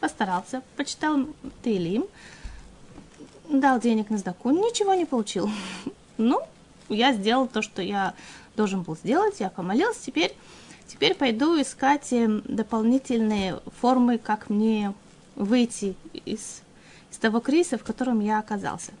[0.00, 1.26] постарался, почитал
[1.62, 2.06] Тейлим,
[3.48, 5.50] дал денег на сдаку, ничего не получил.
[6.18, 6.40] Ну,
[6.88, 8.14] я сделал то, что я
[8.56, 10.34] должен был сделать, я помолился, теперь
[10.86, 14.94] Теперь пойду искать эм, дополнительные формы, как мне
[15.34, 16.62] выйти из,
[17.16, 18.92] из того кризиса, в котором я оказался.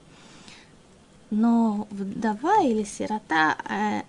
[1.30, 4.02] Но вдова или сирота, э,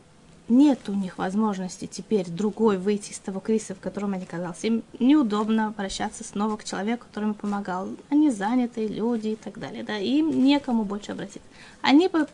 [0.48, 4.64] нет у них возможности теперь другой выйти из того кризиса, в котором они оказались.
[4.64, 7.90] Им неудобно обращаться снова к человеку, который им помогал.
[8.10, 9.84] Они занятые люди и так далее.
[9.84, 11.50] Да, им некому больше обратиться.
[11.82, 12.28] Они бы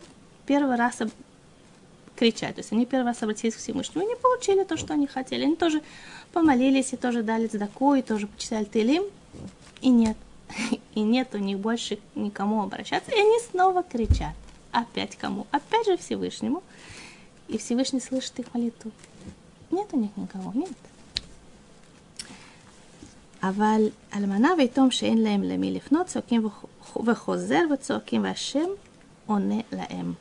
[0.46, 1.00] первый раз
[2.14, 2.54] кричать.
[2.54, 5.42] То есть они первый раз обратились к Всевышнему не получили то, что они хотели.
[5.42, 5.82] Они тоже
[6.32, 9.02] помолились и тоже дали цдаку, и тоже почитали Тилим.
[9.80, 10.16] И нет.
[10.95, 13.11] И нет у них больше никому обращаться.
[13.11, 14.35] И они снова кричат.
[14.71, 15.47] Опять кому?
[15.51, 16.63] Опять же Всевышнему.
[17.47, 18.91] И Всевышний слышит их молитву.
[19.71, 20.69] Нет у них никого, нет.
[23.43, 26.49] אבל אלמנה ויתום שאין להם למי לפנות, צועקים
[27.05, 28.67] וחוזר וצועקים והשם
[29.25, 30.13] עונה להם.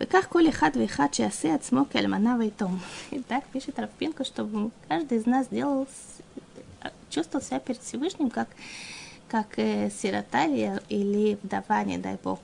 [0.00, 2.78] וכך כל אחד ואחד שיעשה עצמו כאלמנה ויתום.
[3.12, 5.86] И так пишет Равпинка, чтобы каждый из нас делал,
[7.10, 8.48] чувствовал себя перед Всевышним, как,
[9.27, 12.39] как э, сирота или, или вдова, не дай бог,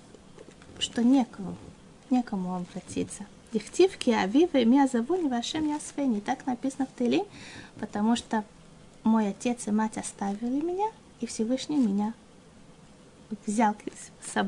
[0.80, 1.56] что некому,
[2.10, 3.26] некому обратиться.
[3.54, 6.22] Девтивки, а вивы, меня зовут вашим ясвени.
[6.22, 7.26] Так написано в Тылим,
[7.80, 8.46] потому что
[9.04, 10.90] мой отец и мать оставили меня,
[11.20, 12.14] и Всевышний меня
[13.46, 13.76] взял,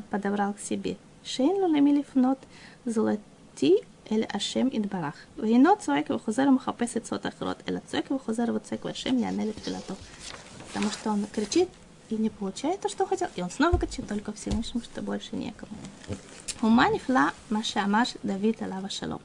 [0.10, 0.98] подобрал к себе.
[1.24, 2.40] Шейнлу лулем или фнот
[2.86, 5.16] золоти эль ашем идбарах.
[5.38, 7.58] Вейно цуэк вахузер махапес и цотахрот.
[7.66, 9.98] Эль цуэк вахузер вацуэк вашем янелит филатов.
[10.68, 11.70] Потому что он кричит,
[12.14, 15.72] и не получает то, что хотел, и он снова кричит только Всевышнему, что больше некому.
[16.62, 19.22] Ума нифла маша маш Давид алава шалом.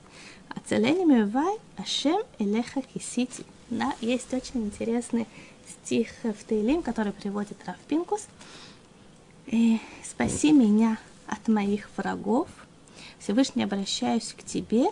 [0.49, 3.45] Ацелени мивай ашем элеха кисити.
[3.71, 5.27] Да, есть очень интересный
[5.69, 8.27] стих в Таилим, который приводит Равпинкус.
[9.47, 12.49] И «Э, спаси меня от моих врагов.
[13.19, 14.87] Всевышний обращаюсь к тебе.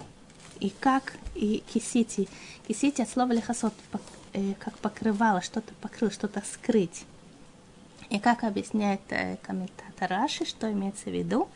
[0.60, 2.28] И как и кисити.
[2.68, 3.74] Кисити от слова лехасот,
[4.32, 7.04] э, как покрывало, что-то покрыл, что-то скрыть.
[8.08, 11.48] И как объясняет э, комментатор Раши, что имеется в виду?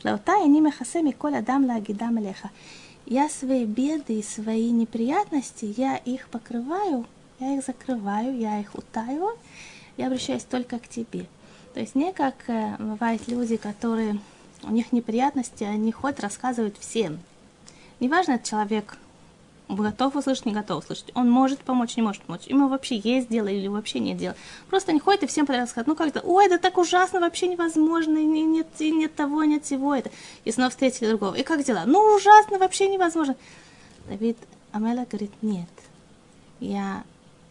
[0.00, 2.18] Шлаута и ниме хасеми коля дам лагидам
[3.06, 7.06] я свои беды и свои неприятности, я их покрываю,
[7.38, 9.36] я их закрываю, я их утаиваю,
[9.98, 11.26] я обращаюсь только к тебе.
[11.74, 14.18] То есть не как э, бывают люди, которые
[14.62, 17.18] у них неприятности, они ходят, рассказывают всем.
[18.00, 18.96] Неважно, человек
[19.68, 21.10] готов услышать, не готов услышать.
[21.14, 22.46] Он может помочь, не может помочь.
[22.46, 24.34] Ему вообще есть дело или вообще нет дела.
[24.68, 28.18] Просто не ходит и всем подряд рассказывает, ну как-то, ой, это так ужасно, вообще невозможно,
[28.18, 30.10] нет, нет того, нет всего это.
[30.44, 31.34] И снова встретили другого.
[31.34, 31.84] И как дела?
[31.86, 33.36] Ну ужасно, вообще невозможно.
[34.08, 34.36] Давид
[34.72, 35.68] Амела говорит, нет,
[36.60, 37.04] я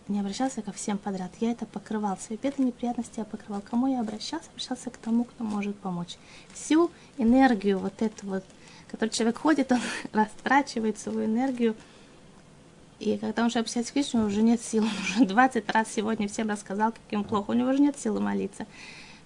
[0.08, 1.32] не обращался ко всем подряд.
[1.40, 2.18] Я это покрывал.
[2.18, 3.62] Свои беды, неприятности я покрывал.
[3.62, 4.50] Кому я обращался?
[4.50, 6.18] Обращался к тому, кто может помочь.
[6.54, 8.44] Всю энергию вот эту вот,
[8.92, 9.80] который человек ходит, он
[10.12, 11.76] растрачивает свою энергию
[13.00, 14.84] и когда он уже к Кришне, уже нет сил.
[14.84, 17.52] Он уже 20 раз сегодня всем рассказал, каким плохо.
[17.52, 18.66] У него уже нет силы молиться.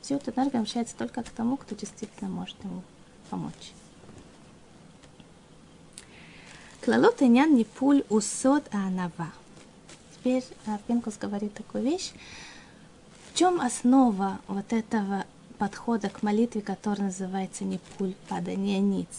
[0.02, 2.82] Все эта энергия обращается только к тому, кто действительно может ему
[3.30, 3.74] помочь.
[6.82, 9.32] Клалот инян нипуль усод анава.
[10.16, 10.44] Теперь
[10.88, 12.14] Пинкус говорит такую вещь.
[13.30, 15.26] В чем основа вот этого
[15.58, 19.10] подхода к молитве, который называется нипуль, падание ниц?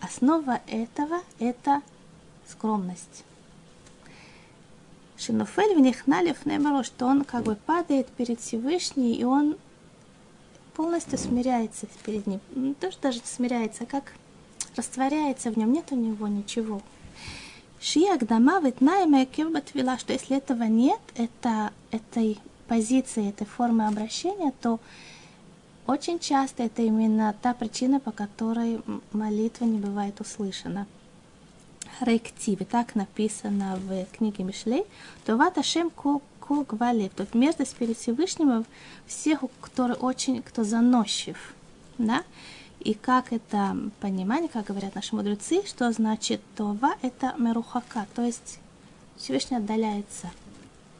[0.00, 1.82] Основа этого– это
[2.48, 3.24] скромность.
[5.18, 6.36] Шинофель в них налив
[6.84, 9.56] что он как бы падает перед Всевышним, и он
[10.74, 12.40] полностью смиряется перед ним.
[12.54, 14.12] Не то, что даже смиряется, а как
[14.76, 16.80] растворяется в нем, нет у него ничего.
[17.80, 24.78] Шия Агдама Витнаема Батвила, что если этого нет, это, этой позиции, этой формы обращения, то
[25.86, 28.80] очень часто это именно та причина, по которой
[29.12, 30.86] молитва не бывает услышана
[32.02, 34.84] рективе, так написано в книге Мишлей,
[35.24, 38.64] то ват Ашем ко гвалев, то есть мерзость перед Всевышним
[39.06, 41.54] всех, кто очень, кто заносчив,
[41.98, 42.22] да,
[42.80, 48.60] и как это понимание, как говорят наши мудрецы, что значит това, это мерухака, то есть
[49.16, 50.30] Всевышний отдаляется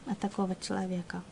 [0.06, 1.22] от такого человека.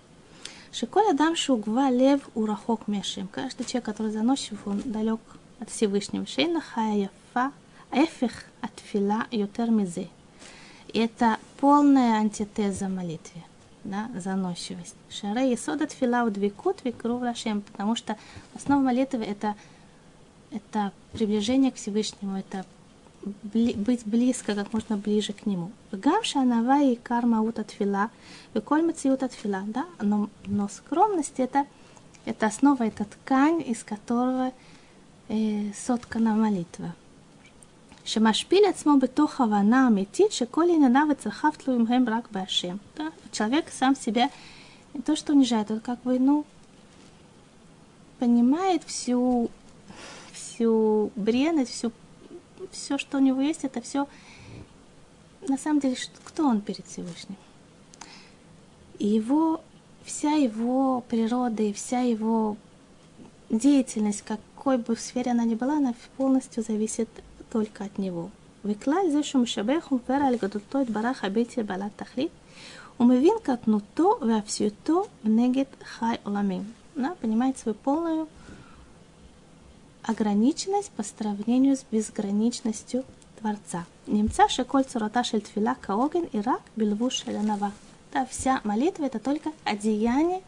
[0.72, 3.28] Шиколя дам шугва лев урахок мешим.
[3.28, 5.20] Каждый человек, который заносчив, он далек
[5.58, 6.26] от Всевышнего.
[6.26, 7.52] Шейна хаяфа
[7.96, 10.08] Эфих от фила ютер мизе.
[10.92, 13.42] Это полная антитеза молитве,
[13.84, 14.96] да, заносчивость.
[15.08, 18.18] Шаре и сод от фила удвикут викру рашем, потому что
[18.54, 19.54] основа молитвы это,
[20.50, 22.66] это приближение к Всевышнему, это
[23.42, 25.70] бли, быть близко, как можно ближе к нему.
[25.90, 28.10] Гамша анава и карма ут от фила,
[28.52, 31.64] и коль мациют от фила, да, но, но скромность это,
[32.26, 34.52] это основа, это ткань, из которого
[35.28, 36.92] э, соткана молитва.
[38.05, 42.75] שמשפיל עצמו בתוך הבנה אמיתית שכל ענייניו וצרכיו תלויים הם רק בהשם.
[42.97, 43.03] Да?
[43.31, 44.29] Человек сам себя
[44.93, 46.45] не то что унижает, он как бы, ну,
[48.19, 49.49] понимает всю,
[50.33, 51.91] всю бренность, всю,
[52.71, 54.07] все, что у него есть, это все,
[55.47, 55.95] на самом деле,
[56.25, 57.37] кто он перед Всевышним.
[58.99, 59.61] И его,
[60.03, 62.57] вся его природа и вся его
[63.49, 67.09] деятельность, какой бы в сфере она ни была, она полностью зависит
[67.51, 68.29] только от него.
[68.65, 72.31] וכלל זה שהוא משבח ומפאר על גדולתו יתברך הבלתי בעלת תכלית,
[72.97, 76.63] הוא מבין קטנותו ואפסיותו נגד חי עולמים.
[76.95, 78.27] Да, понимает свою полную
[80.03, 83.05] ограниченность по сравнению с безграничностью
[83.39, 83.85] Творца.
[84.07, 87.71] Немца шеколь цурота шель тфила каоген и рак бельву шелянава.
[88.13, 90.41] Да, вся молитва это только одеяние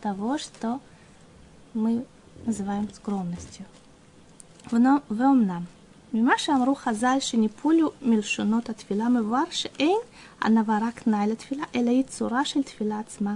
[0.00, 0.80] того, что
[1.74, 2.04] мы
[2.44, 3.64] называем скромностью.
[4.72, 5.66] ואומנם,
[6.12, 9.98] ממה שאמרו חז"ל שניפולו מלשונות התפילה מבואר שאין
[10.42, 13.34] ענווה רק תנאי לתפילה, אלא היא צורה של תפילה עצמה,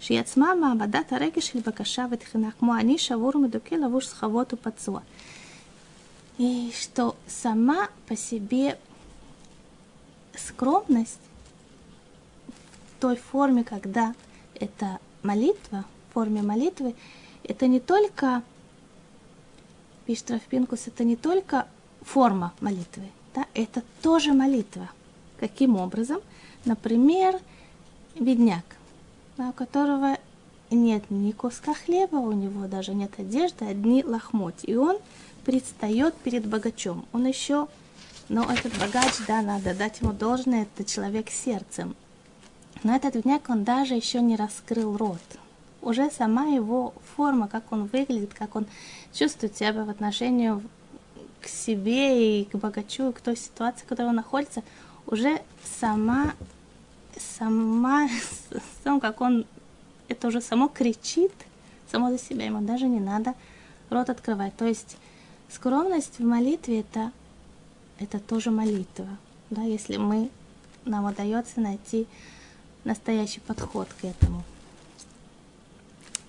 [0.00, 5.00] שהיא עצמה מעבדת הרגש של בקשה ותחינה, כמו אני שבור ומדוכא לבוש סחבות ופצוע.
[6.38, 8.78] И что сама по себе
[10.34, 11.20] скромность
[12.88, 14.14] в той форме, когда
[14.54, 16.94] это молитва, в форме молитвы,
[17.44, 18.42] это не только,
[20.06, 21.68] пишет Рафпинкус, это не только
[22.05, 24.89] форма молитвы, да, это тоже молитва.
[25.39, 26.21] Каким образом?
[26.63, 27.39] Например,
[28.17, 28.63] бедняк,
[29.37, 30.17] да, у которого
[30.71, 34.63] нет ни куска хлеба, у него даже нет одежды, одни лохмоть.
[34.63, 34.97] И он
[35.43, 37.05] предстает перед богачом.
[37.11, 37.67] Он еще,
[38.29, 41.95] но этот богач, да, надо дать ему должное, это человек сердцем.
[42.83, 45.21] Но этот бедняк, он даже еще не раскрыл рот
[45.85, 48.65] уже сама его форма, как он выглядит, как он
[49.13, 50.59] чувствует себя в отношении
[51.40, 54.62] к себе и к богачу, и к той ситуации, в которой он находится,
[55.06, 55.40] уже
[55.80, 56.34] сама,
[57.38, 58.08] сама,
[58.84, 59.46] сам, как он,
[60.08, 61.32] это уже само кричит,
[61.90, 63.34] само за себя, ему даже не надо
[63.88, 64.56] рот открывать.
[64.56, 64.96] То есть
[65.50, 67.12] скромность в молитве это,
[67.98, 69.08] это тоже молитва.
[69.50, 70.30] Да, если мы,
[70.84, 72.06] нам удается найти
[72.84, 74.42] настоящий подход к этому.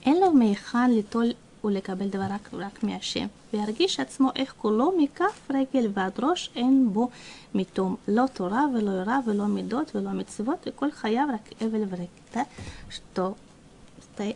[0.05, 1.33] אין לו מהיכן ליטול
[1.63, 7.07] ולקבל דבר רק, רק מהשם, וירגיש עצמו איך כולו מכף רגל ועד ראש אין бо
[7.55, 12.09] митом, לא תורה ולא יראה ולא מידות ולא מצוות, וכל חייו רק אבל ורק.
[12.33, 12.43] Да?
[12.89, 13.35] Что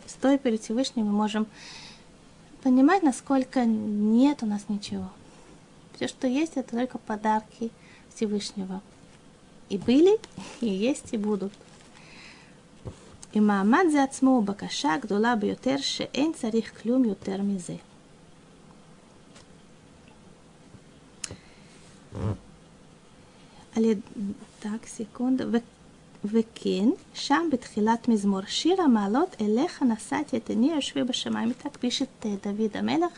[0.06, 1.46] стоя перед Всевышним мы можем
[2.62, 5.08] понимать, насколько нет у нас ничего.
[5.94, 7.70] Все, что есть, это только подарки
[8.14, 8.80] Всевышнего.
[9.68, 10.18] И были,
[10.60, 11.52] и есть, и будут.
[13.32, 17.04] עם מעמד זה עצמו הוא בקשה גדולה ביותר שאין צריך כלום
[24.60, 25.44] так, סקונדה.
[25.52, 25.56] ו...
[26.24, 31.52] וכן, שם בתחילת מזמור שיר המעלות, אליך נשאתי את עיני היושבי בשמיים.
[31.62, 33.12] Так пишет Давид Амелах,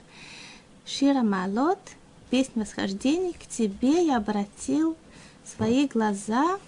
[0.86, 1.90] шир המעלות,
[2.30, 4.96] песнь восхождений, к тебе я обратил
[5.44, 6.58] свои глаза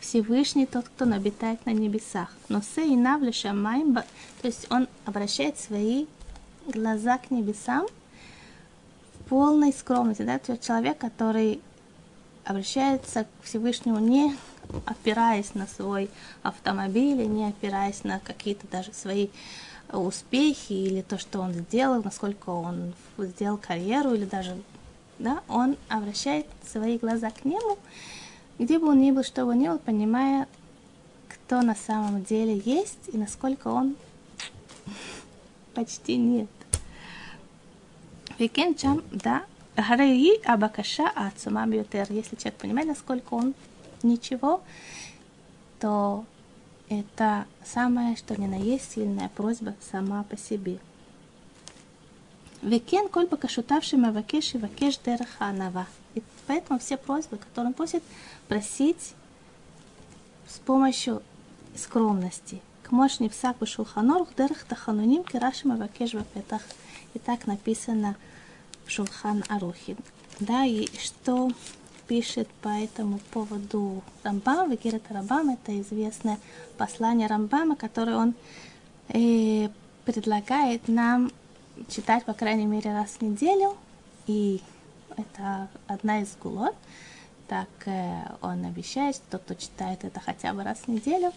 [0.00, 2.32] Всевышний тот, кто обитает на небесах.
[2.48, 6.06] Но сейнав лешамайм, то есть он обращает свои
[6.66, 7.86] глаза к небесам
[9.14, 10.22] в полной скромности.
[10.22, 10.38] Да?
[10.38, 11.60] То есть человек, который
[12.45, 14.35] обращается к Всевышнему не
[14.85, 16.09] опираясь на свой
[16.43, 19.27] автомобиль, не опираясь на какие-то даже свои
[19.91, 24.55] успехи или то, что он сделал, насколько он сделал карьеру или даже,
[25.19, 27.77] да, он обращает свои глаза к нему
[28.61, 30.47] где бы он ни был, что бы он ни был, понимая,
[31.27, 33.95] кто на самом деле есть и насколько он
[35.73, 36.47] почти нет.
[38.37, 39.43] Викен чам, да,
[39.75, 42.07] Хареи Абакаша Ацума Бьютер.
[42.09, 43.53] Если человек понимает, насколько он
[44.03, 44.61] ничего,
[45.79, 46.25] то
[46.89, 50.79] это самое, что ни на есть сильная просьба сама по себе.
[52.61, 55.87] Векен коль бакашутавший мавакеш и вакеш дераха анава.
[56.13, 58.03] И поэтому все просьбы, которые он просит,
[58.47, 59.13] просить
[60.47, 61.23] с помощью
[61.75, 62.61] скромности.
[62.83, 66.61] К мощни псак шулханор дерх тахануним кираши мавакеш вапетах.
[67.13, 68.30] И так написано в
[68.87, 69.95] Шулхан Арухи.
[70.39, 71.51] Да, и что
[72.07, 76.39] пишет по этому поводу Рамбам, Вегират Рамбам, это известное
[76.77, 78.33] послание Рамбама, которое он
[79.09, 79.69] э,
[80.03, 81.31] предлагает нам
[81.89, 83.77] читать, по крайней мере, раз в неделю.
[84.27, 84.61] И
[85.15, 86.75] это одна из гулот.
[87.47, 91.31] Так э, он обещает, что тот, кто читает это хотя бы раз в неделю,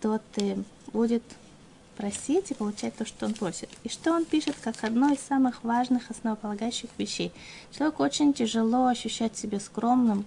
[0.00, 0.56] тот э,
[0.92, 1.22] будет
[1.96, 3.68] просить и получать то, что он просит.
[3.84, 7.32] И что он пишет как одно из самых важных основополагающих вещей.
[7.76, 10.24] Человеку очень тяжело ощущать себя скромным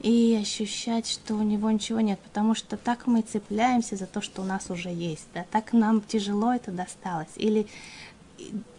[0.00, 4.42] и ощущать, что у него ничего нет, потому что так мы цепляемся за то, что
[4.42, 7.30] у нас уже есть, да, так нам тяжело это досталось.
[7.36, 7.66] Или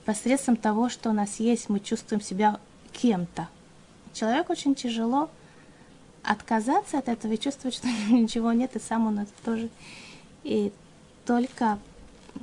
[0.06, 2.60] посредством того, что у нас есть, мы чувствуем себя
[2.94, 3.48] кем-то.
[4.14, 5.30] Человеку очень тяжело
[6.24, 9.70] отказаться от этого и чувствовать, что ничего нет, и сам у нас тоже.
[10.44, 10.72] И
[11.26, 11.80] только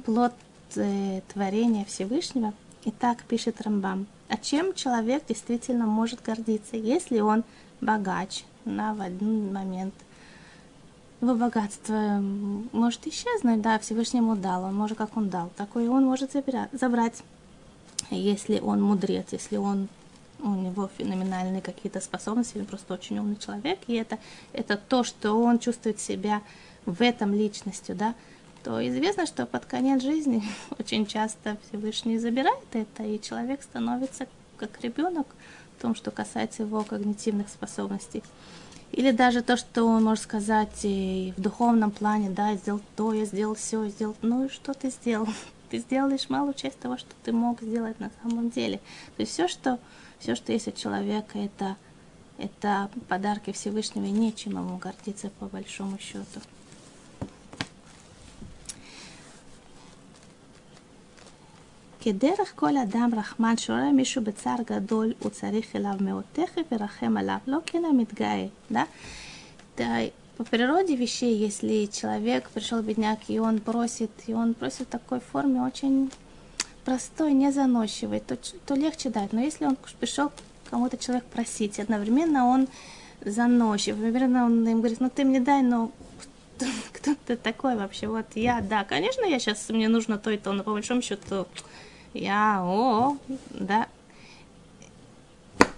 [0.04, 0.32] плод
[0.76, 2.52] э, творения Всевышнего,
[2.84, 4.06] И так пишет Рамбам.
[4.28, 7.44] А чем человек действительно может гордиться, если он
[7.80, 9.94] богач на в один момент?
[11.20, 12.22] Его богатство
[12.72, 17.22] может исчезнуть, да, Всевышнему дал, он может, как он дал, такой он может забрать,
[18.10, 19.88] если он мудрец, если он
[20.40, 24.18] у него феноменальные какие-то способности, или просто очень умный человек, и это,
[24.52, 26.42] это то, что он чувствует себя
[26.84, 28.14] в этом личностью, да,
[28.64, 30.42] то известно, что под конец жизни
[30.78, 35.26] очень часто Всевышний забирает это, и человек становится как ребенок
[35.76, 38.22] в том, что касается его когнитивных способностей.
[38.92, 43.12] Или даже то, что он может сказать и в духовном плане, да, я сделал то,
[43.12, 45.28] я сделал все, я сделал, ну и что ты сделал?
[45.70, 48.76] Ты сделал лишь малую часть того, что ты мог сделать на самом деле.
[49.16, 49.80] То есть все, что,
[50.20, 51.76] все, что есть у человека, это,
[52.38, 56.40] это подарки Всевышнего, и нечем ему гордиться по большому счету.
[62.03, 67.37] כדרך כל אדם רחמן שרואה מישהו בצער גדול, הוא צריך אליו מאוד תכף ורחם עליו,
[67.47, 68.83] לא כן המתגאה, да?
[70.39, 75.19] По природе вещей, если человек пришел бедняк, и он просит, и он просит в такой
[75.19, 76.11] форме очень
[76.85, 79.33] простой, не заносчивый, то, то легче дать.
[79.33, 80.31] Но если он пришел
[80.69, 82.69] кому-то человек просить, одновременно он
[83.19, 85.91] заносчив, одновременно он им говорит, ну ты мне дай, но
[86.93, 88.07] кто ты такой вообще?
[88.07, 91.47] Вот я, да, конечно, я сейчас, мне нужно то и то, но по большому счету
[92.14, 93.16] я, о,
[93.50, 93.88] да,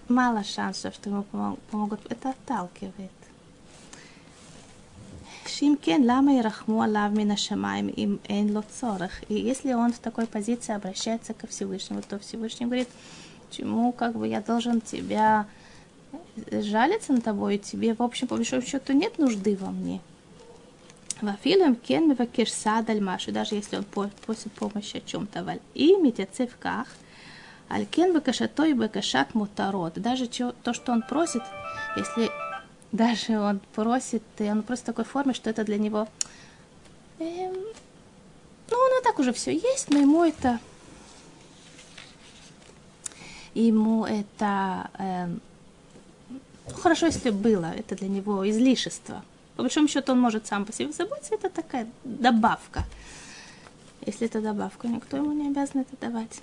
[0.08, 1.24] мало шансов, что ему
[1.70, 2.00] помогут.
[2.08, 3.10] Это отталкивает.
[5.46, 7.36] Шимкен, лама и рахму алав мина
[7.96, 8.64] им эн ло.
[9.28, 12.88] И если он в такой позиции обращается ко Всевышнему, то Всевышний говорит,
[13.50, 15.46] чему как бы я должен тебя
[16.50, 20.00] жалиться на тобой, и тебе, в общем, по большому счету, нет нужды во мне.
[21.22, 22.14] Вафилем кен
[22.66, 25.44] аль машу, даже если он просит помощи о чем-то.
[25.44, 26.88] Валь и митяцевках,
[27.70, 29.94] аль кен бекашато и бекашат мутарот.
[29.94, 31.42] Даже то, что он просит,
[31.96, 32.30] если
[32.92, 36.06] даже он просит, и он просит в такой форме, что это для него,
[37.18, 37.54] эм,
[38.70, 40.60] ну, ну так уже все есть, но ему это,
[43.54, 45.40] ему это, эм,
[46.28, 49.24] ну, хорошо, если было, это для него излишество.
[49.55, 52.85] По большому счету он может сам по себе заботиться, это такая добавка.
[54.05, 56.41] Если это добавка, никто ему не обязан это давать.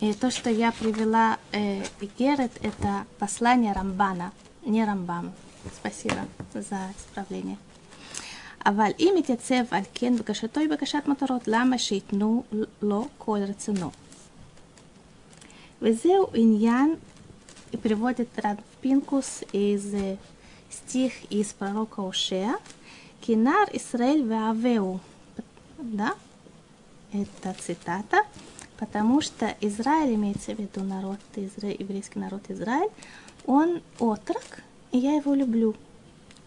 [0.00, 1.84] И то, что я привела э,
[2.18, 4.32] Герет, это послание Рамбана,
[4.64, 5.32] не Рамбам.
[5.72, 7.56] Спасибо за исправление.
[8.66, 12.44] אבל אם יתייצב על כן בקשתו היא בקשת מטרות, למה שייתנו
[12.82, 13.90] לו כל רצונו?
[15.82, 16.94] וזהו עניין,
[17.82, 19.94] приводит Рад Пинкус из
[20.69, 22.57] стих из пророка Ушея.
[23.21, 24.99] Кинар Исраэль Веавеу.
[25.77, 26.15] Да,
[27.13, 28.23] это цитата.
[28.77, 32.89] Потому что Израиль, имеется в виду народ, Израиль, еврейский народ Израиль,
[33.45, 34.61] он отрок,
[34.91, 35.75] и я его люблю.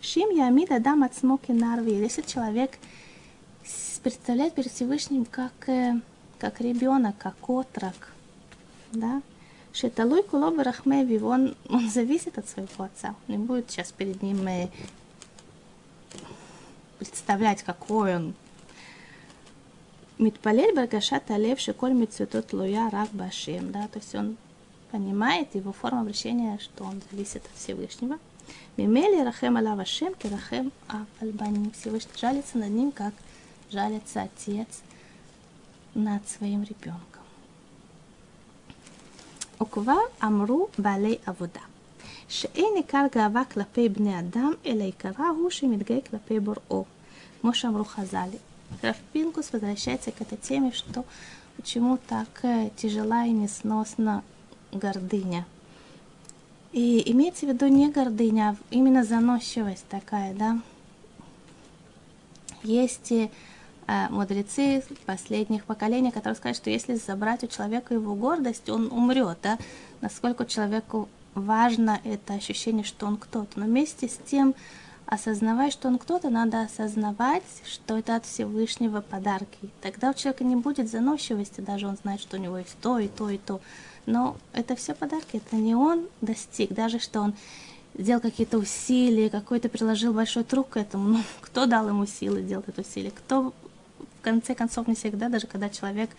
[0.00, 1.52] Шим Ямид Адам от Смоки.
[1.52, 2.78] Если человек
[4.02, 6.00] представляет перед Всевышним как, э,
[6.38, 8.12] как ребенок, как отрок,
[8.92, 9.22] да,
[9.72, 13.14] Шеталуй кулоба рахмевив, он, он зависит от своего отца.
[13.28, 14.46] Не будет сейчас перед ним
[16.98, 18.34] представлять, какой он.
[20.18, 23.72] Митпалель Баргашат Алев Шиколь Мицветот Луя Рак Башем.
[23.72, 24.36] Да, то есть он
[24.90, 28.18] понимает его форма обращения, что он зависит от Всевышнего.
[28.76, 30.70] Мимели Рахем Алав Ашем Кирахем
[31.20, 31.70] Альбани.
[31.70, 33.14] Всевышний жалится над ним, как
[33.70, 34.68] жалится отец
[35.94, 37.11] над своим ребенком.
[39.61, 41.61] וכבר אמרו בעלי עבודה,
[42.27, 46.85] שאין עיקר גאווה כלפי בני אדם, אלא עיקרה הוא שמתגאה כלפי בוראו.
[47.41, 48.29] כמו שאמרו חז"ל.
[48.83, 51.05] Рафпинкус возвращается к этой теме, что
[51.55, 52.27] почему так
[52.75, 54.23] тяжела и несносна
[54.73, 55.45] гордыня.
[56.73, 60.59] И имеется в виду не гордыня, а именно заносчивость такая, да.
[62.63, 63.29] Есть Э,
[64.10, 69.58] мудрецы последних поколений, которые сказали, что если забрать у человека его гордость, он умрет, да,
[70.00, 73.58] насколько человеку важно это ощущение, что он кто-то.
[73.58, 74.54] Но вместе с тем,
[75.06, 79.70] осознавая, что он кто-то, надо осознавать, что это от Всевышнего подарки.
[79.80, 83.08] Тогда у человека не будет заносчивости, даже он знает, что у него есть то и
[83.08, 83.60] то и то.
[84.06, 87.34] Но это все подарки, это не он достиг, даже что он
[87.94, 91.08] сделал какие-то усилия, какой-то приложил большой труд к этому.
[91.08, 93.10] Ну, кто дал ему силы делать это усилие?
[93.10, 93.52] Кто
[94.22, 96.10] конце концов не всегда, даже когда человек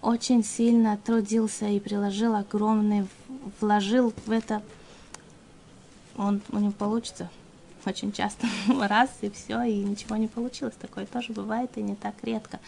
[0.00, 3.06] очень сильно трудился и приложил огромный,
[3.60, 4.62] вложил в это,
[6.16, 7.30] он у него получится
[7.84, 8.46] очень часто
[8.80, 10.74] раз и все, и ничего не получилось.
[10.80, 12.60] Такое тоже бывает и не так редко.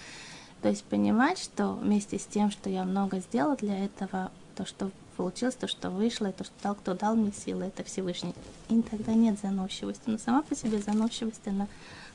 [0.63, 4.91] То есть понимать, что вместе с тем, что я много сделал для этого, то, что
[5.17, 8.35] получилось, то, что вышло, и то, что дал, кто дал мне силы, это Всевышний.
[8.69, 10.03] И тогда нет заносчивости.
[10.07, 11.67] Но сама по себе заносчивость, она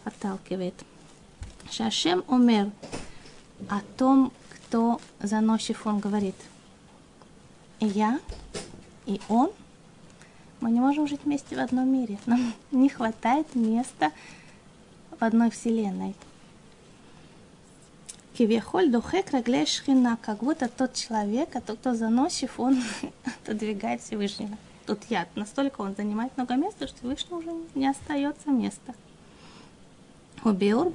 [0.04, 0.76] отталкивает.
[1.72, 2.72] Шашем умер
[3.70, 6.36] о том, кто заносчив, он говорит.
[7.80, 8.20] И я,
[9.05, 9.51] и он.
[10.61, 12.18] Мы не можем жить вместе в одном мире.
[12.26, 14.11] Нам не хватает места
[15.20, 16.16] в одной вселенной.
[18.38, 22.82] Кивехоль духек раглей шхина, как будто тот человек, а тот, кто заносчив, он
[23.43, 24.57] отодвигает Всевышнего.
[24.86, 28.93] Тут я Настолько он занимает много места, что Всевышнему уже не остается места.
[30.43, 30.89] Убиур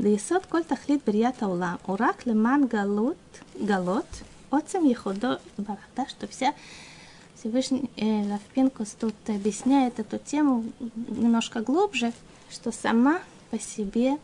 [0.00, 5.28] ליסוד כל תכלית בריאת העולם הוא רק למען גלות, גלות, עוצם ייחודו
[5.58, 6.50] ברח, да, что вся
[7.34, 10.64] Всевышний э, Равпинкус тут объясняет эту тему
[11.08, 12.12] немножко глубже,
[12.50, 13.20] что сама
[13.50, 14.18] по себе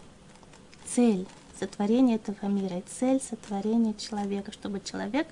[0.87, 1.27] цель
[1.61, 5.29] сотворения этого мира и цель сотворения человека, чтобы человек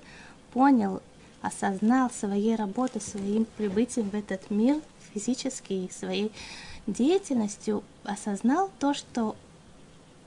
[0.53, 1.01] понял,
[1.41, 4.79] осознал своей работой, своим прибытием в этот мир
[5.13, 6.31] физически и своей
[6.87, 9.35] деятельностью, осознал то, что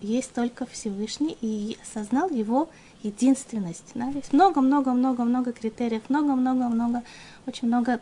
[0.01, 2.69] есть только Всевышний, и осознал его
[3.03, 3.91] единственность.
[3.93, 4.07] Да?
[4.07, 7.03] Есть много-много-много-много критериев, много-много-много,
[7.47, 7.99] очень много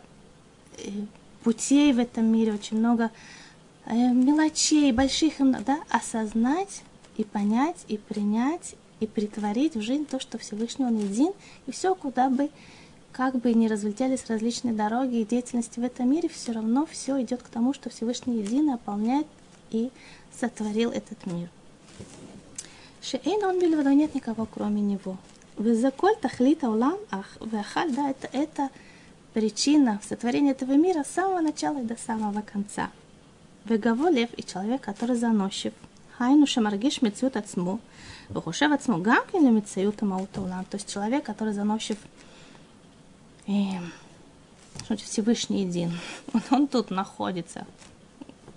[0.78, 0.90] э,
[1.42, 3.10] путей в этом мире, очень много
[3.86, 6.82] э, мелочей, больших, да, осознать
[7.16, 11.32] и понять, и принять, и притворить в жизнь то, что Всевышний Он един,
[11.66, 12.50] и все, куда бы,
[13.12, 17.42] как бы ни разлетелись различные дороги и деятельности в этом мире, все равно все идет
[17.42, 19.26] к тому, что Всевышний един наполняет
[19.70, 19.90] и
[20.38, 21.48] сотворил этот мир.
[23.02, 25.16] Шеэйн он бельвадо, нет никого кроме него.
[25.58, 28.68] Везаколь тахлит аулам ах, веахаль, да, это, это
[29.32, 32.90] причина сотворения этого мира с самого начала и до самого конца.
[33.64, 35.72] Вегаво лев и человек, который заносчив.
[36.16, 37.80] Хайну шамаргиш мецют отсму.
[38.28, 40.64] Вухушев отсму гамкин ли мецают амаутаулам.
[40.66, 41.98] То есть человек, который заносчив
[43.46, 43.72] и,
[44.86, 45.92] значит, Всевышний един.
[46.32, 47.66] Он, он тут находится.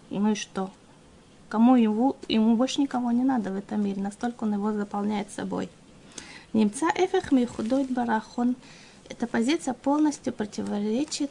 [0.10, 0.70] Ну и что?
[1.54, 5.70] Кому его, ему больше никого не надо в этом мире, настолько он его заполняет собой.
[6.52, 8.56] Немца Эфех худой Барахон.
[9.08, 11.30] Эта позиция полностью противоречит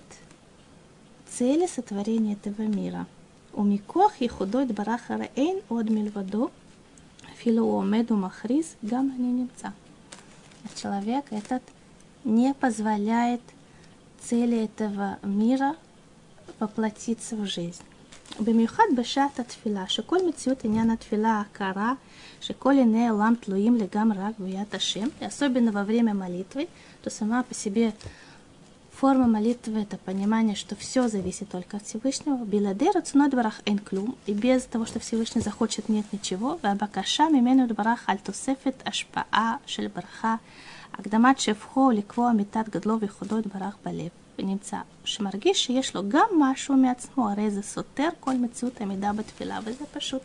[1.28, 3.08] цели сотворения этого мира.
[3.52, 6.52] У Микох и Худой Барахара Эйн от Мильваду
[7.38, 9.74] Филуомеду Махрис Гамани Немца.
[10.62, 11.64] А человек этот
[12.22, 13.40] не позволяет
[14.20, 15.74] цели этого мира
[16.60, 17.82] воплотиться в жизнь.
[18.39, 21.93] במיוחד בשעת התפילה, שכל מציאות עניין התפילה ההכרה,
[22.41, 26.67] שכל עיני העולם תלויים לגמרי רק ביד השם, особенно во время молитвы,
[27.03, 27.93] то сама по себе
[28.99, 32.43] Форма молитвы – это понимание, что все зависит только от Всевышнего.
[32.43, 32.93] Биладер
[33.29, 34.17] дворах энклюм.
[34.25, 36.57] И без того, что Всевышний захочет, нет ничего.
[36.63, 40.39] Вабакаша мимену дворах альтусефет ашпаа шель браха.
[40.93, 44.09] הקדמת שבחו לקבוע מיתת גדלו וחודו יתברך בלב,
[44.39, 49.85] ונמצא שמרגיש שיש לו גם משהו מעצמו, הרי זה סותר כל מציאות עמידה בתפילה, וזה
[49.93, 50.21] пошут.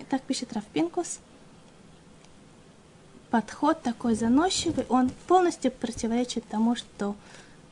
[0.00, 1.18] И так пишет Равпинкус.
[3.30, 7.14] Подход такой заносчивый, он полностью противоречит тому, что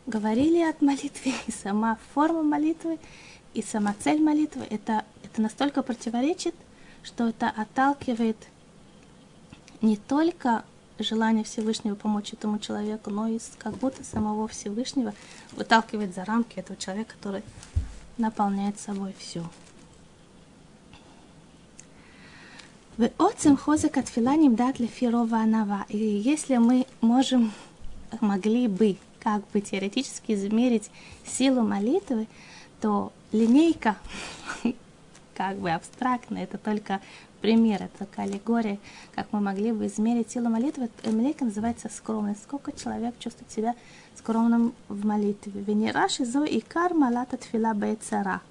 [0.06, 2.98] говорили от молитвы, и сама форма молитвы,
[3.54, 6.54] и сама цель молитвы, это, это настолько противоречит,
[7.02, 8.36] что это отталкивает
[9.80, 10.64] не только
[10.99, 15.13] желание Всевышнего помочь этому человеку, но и как будто самого Всевышнего
[15.53, 17.43] выталкивает за рамки этого человека, который
[18.17, 19.43] наполняет собой все.
[23.17, 25.85] Отцем хозек от филаним дат лефирова анава.
[25.89, 27.51] И если мы можем,
[28.21, 30.91] могли бы как бы теоретически измерить
[31.25, 32.27] силу молитвы,
[32.81, 33.97] то линейка
[35.35, 37.01] как бы абстрактная, это только
[37.41, 38.79] пример, это только аллегория,
[39.15, 40.89] как мы могли бы измерить силу молитвы.
[41.03, 42.43] Линейка называется скромность.
[42.43, 43.75] Сколько человек чувствует себя
[44.15, 45.61] скромным в молитве.
[45.61, 48.41] Венераши зо и кар малата тфила бейцара.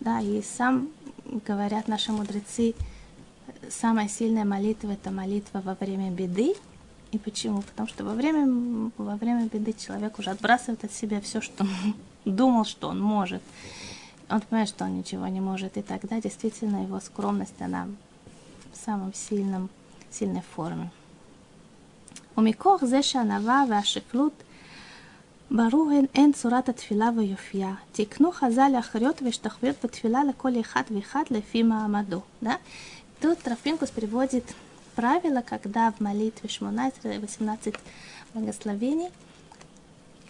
[0.00, 0.88] Да, и сам
[1.46, 2.74] говорят наши мудрецы,
[3.68, 6.54] самая сильная молитва– это молитва во время беды,
[7.12, 7.62] и почему?
[7.62, 11.66] Потому что во время, во время беды человек уже отбрасывает от себя все, что
[12.24, 13.42] думал, что он может
[14.30, 17.88] он понимает, что он ничего не может, и тогда действительно его скромность, она
[18.72, 19.68] в самом сильном,
[20.10, 20.90] сильной форме.
[22.36, 24.34] У Микох Зеша Нава Вашифлут
[25.50, 27.78] Баруген Эн Сурата Тфила Ваюфья.
[27.92, 32.22] Тикну Хазаль Ахрет Вештахвет Ватфила Лаколи Хат Вихат Лефима Амаду.
[32.40, 32.58] Да?
[33.20, 34.44] Тут Рафинкус приводит
[34.94, 37.74] правило, когда в молитве Шмунайт 18
[38.32, 39.10] благословений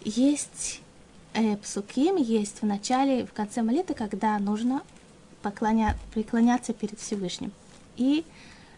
[0.03, 0.81] есть
[1.33, 4.81] э, псуким, есть в начале и в конце молитвы, когда нужно
[5.41, 7.51] поклоня, преклоняться перед Всевышним.
[7.97, 8.25] И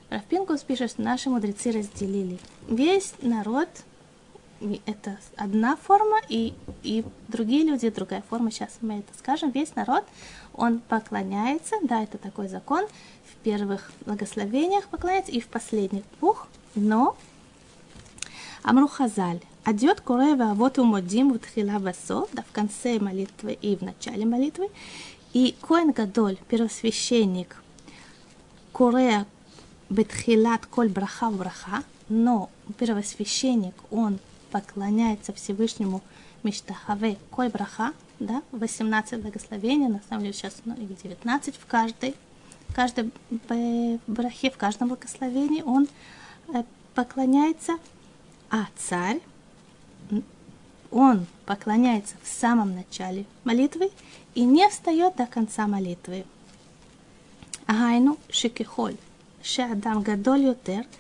[0.10, 2.40] Равпинкус пишет, что наши мудрецы разделили.
[2.68, 3.70] Весь народ
[4.86, 8.52] это одна форма, и, и другие люди другая форма.
[8.52, 9.52] Сейчас мы это скажем.
[9.52, 10.06] Весь народ,
[10.54, 12.86] он поклоняется, да, это такой закон,
[13.32, 17.18] в первых благословениях поклоняется и в последних двух, но
[18.62, 24.26] Амру Хазаль, Адьот Курева Авот Умодим Втхила Васов, да, в конце молитвы и в начале
[24.26, 24.70] молитвы,
[25.32, 27.64] и Коэн Гадоль, первосвященник,
[28.74, 29.26] Курея
[29.90, 34.20] Бетхилат Коль Браха Браха, но первосвященник, он
[34.52, 36.02] поклоняется Всевышнему
[36.44, 42.16] Миштахаве Коль Браха, да, 18 благословений, на самом деле сейчас ну, их 19 в каждой,
[42.68, 43.12] в каждой
[44.08, 45.88] брахе, в каждом благословении он
[46.54, 46.64] э,
[46.96, 47.78] поклоняется,
[48.50, 49.22] а царь,
[50.94, 53.92] он поклоняется в самом начале молитвы
[54.36, 56.26] и не встает до конца молитвы.
[57.66, 58.98] Агайну шикихоль,
[59.42, 60.86] шеадам гадоль ютер–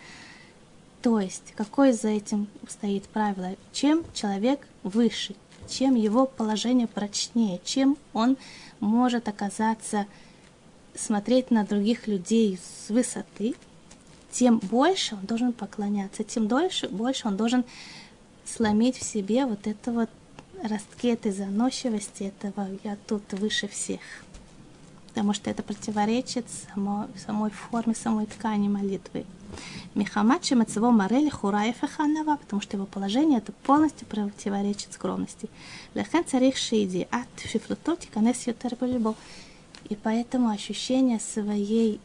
[1.04, 3.58] то есть, какое за этим стоит правило?
[3.74, 5.36] Чем человек выше,
[5.68, 8.38] чем его положение прочнее, чем он
[8.80, 10.08] может оказаться,
[10.96, 13.56] смотреть на других людей с высоты,
[14.32, 17.66] тем больше он должен поклоняться, тем дольше, больше он должен
[18.46, 20.10] сломить в себе вот это вот
[20.64, 24.02] ростки этой заносчивости, этого «я тут выше всех».
[25.10, 29.26] Потому что это противоречит само, самой форме, самой ткани молитвы.
[29.94, 35.50] Михамад Шемацево Марели Хураев Ханава, потому что его положение это полностью противоречит скромности.
[35.94, 38.76] Лехен царих шиди, от шифлутоти канес ютер
[39.90, 42.02] И поэтому ощущение своей,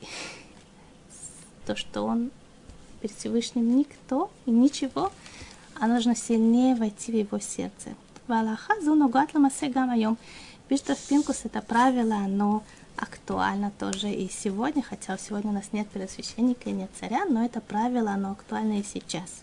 [1.64, 2.30] то, что он
[3.01, 5.12] перед Всевышним никто и ничего,
[5.81, 7.91] а нужно сильнее войти в его сердце.
[8.26, 10.18] Валаха зуну гатла гамайом.
[10.68, 12.62] Пишет в Пинкус это правило, оно
[12.97, 17.61] актуально тоже и сегодня, хотя сегодня у нас нет первосвященника и нет царя, но это
[17.61, 19.43] правило, оно актуально и сейчас.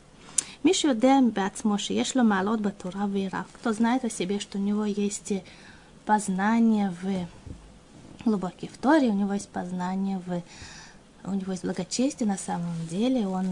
[0.63, 3.45] Мишу Дем Бацмоши, Ешло Малот Батура Вира.
[3.53, 5.33] Кто знает о себе, что у него есть
[6.05, 7.27] познание в
[8.25, 10.41] глубокой в у него есть познание в
[11.23, 13.47] у него есть благочестие на самом деле, он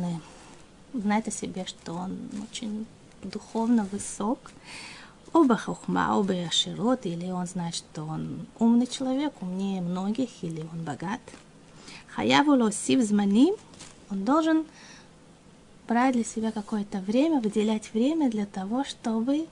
[0.94, 2.18] знает о себе, что он
[2.50, 2.86] очень
[3.24, 4.52] духовно высок,
[5.34, 10.84] оба хухма, оба аширот, или он знает, что он умный человек, умнее многих, или он
[10.84, 11.22] богат.
[12.16, 13.56] Хаяву лосив зманим,
[14.10, 14.66] он должен
[15.88, 19.48] брать для себя какое-то время, выделять время для того, чтобы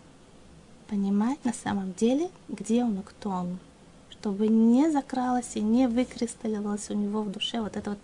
[0.87, 3.57] понимать на самом деле, где он и кто он.
[4.09, 7.99] Чтобы не закралось и не выкристаллилось у него в душе вот это вот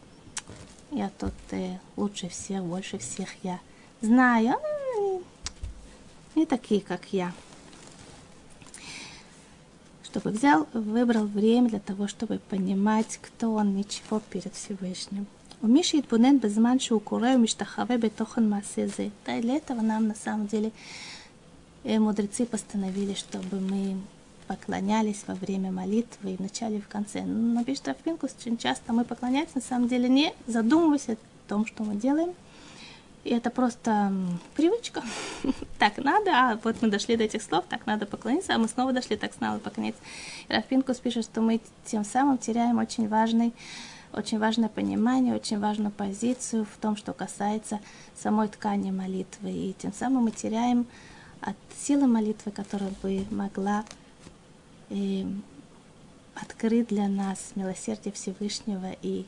[0.91, 3.61] я тут э, лучше всех, больше всех я
[4.01, 5.21] знаю, а,
[6.35, 7.33] не такие, как я
[10.13, 15.27] чтобы взял, выбрал время для того, чтобы понимать, кто он, ничего перед Всевышним.
[15.63, 19.09] ומי שיתבונן בזמן שהוא קורא ומשתחווה בתוכן מעשה זה.
[19.27, 20.73] Для этого нам на самом деле
[21.85, 23.97] мудрецы постановили, чтобы мы
[24.48, 27.22] поклонялись во время молитвы и в начале и в конце.
[27.24, 31.18] Но пишет Рафпинкус, очень часто мы поклоняемся, на самом деле не задумываясь о
[31.48, 32.34] том, что мы делаем,
[33.24, 34.14] и это просто
[34.56, 35.04] привычка.
[35.80, 38.94] так надо, а вот мы дошли до этих слов, так надо поклониться, а мы снова
[38.94, 40.02] дошли, так снова поклониться.
[40.48, 43.54] И Рафпинкус пишет, что мы тем самым теряем очень важный
[44.14, 47.80] очень важное понимание, очень важную позицию в том, что касается
[48.16, 49.52] самой ткани молитвы.
[49.52, 50.88] И тем самым мы теряем
[51.42, 53.84] от силы молитвы, которая бы могла
[54.90, 55.26] э,
[56.36, 59.26] открыть для нас милосердие Всевышнего и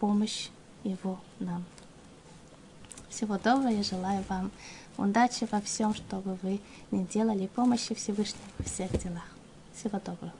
[0.00, 0.48] помощь
[0.84, 1.64] Его нам.
[3.08, 4.50] Всего доброго, я желаю вам
[4.96, 9.26] удачи во всем, что бы вы ни делали, помощи Всевышнего во всех делах.
[9.74, 10.32] Всего доброго.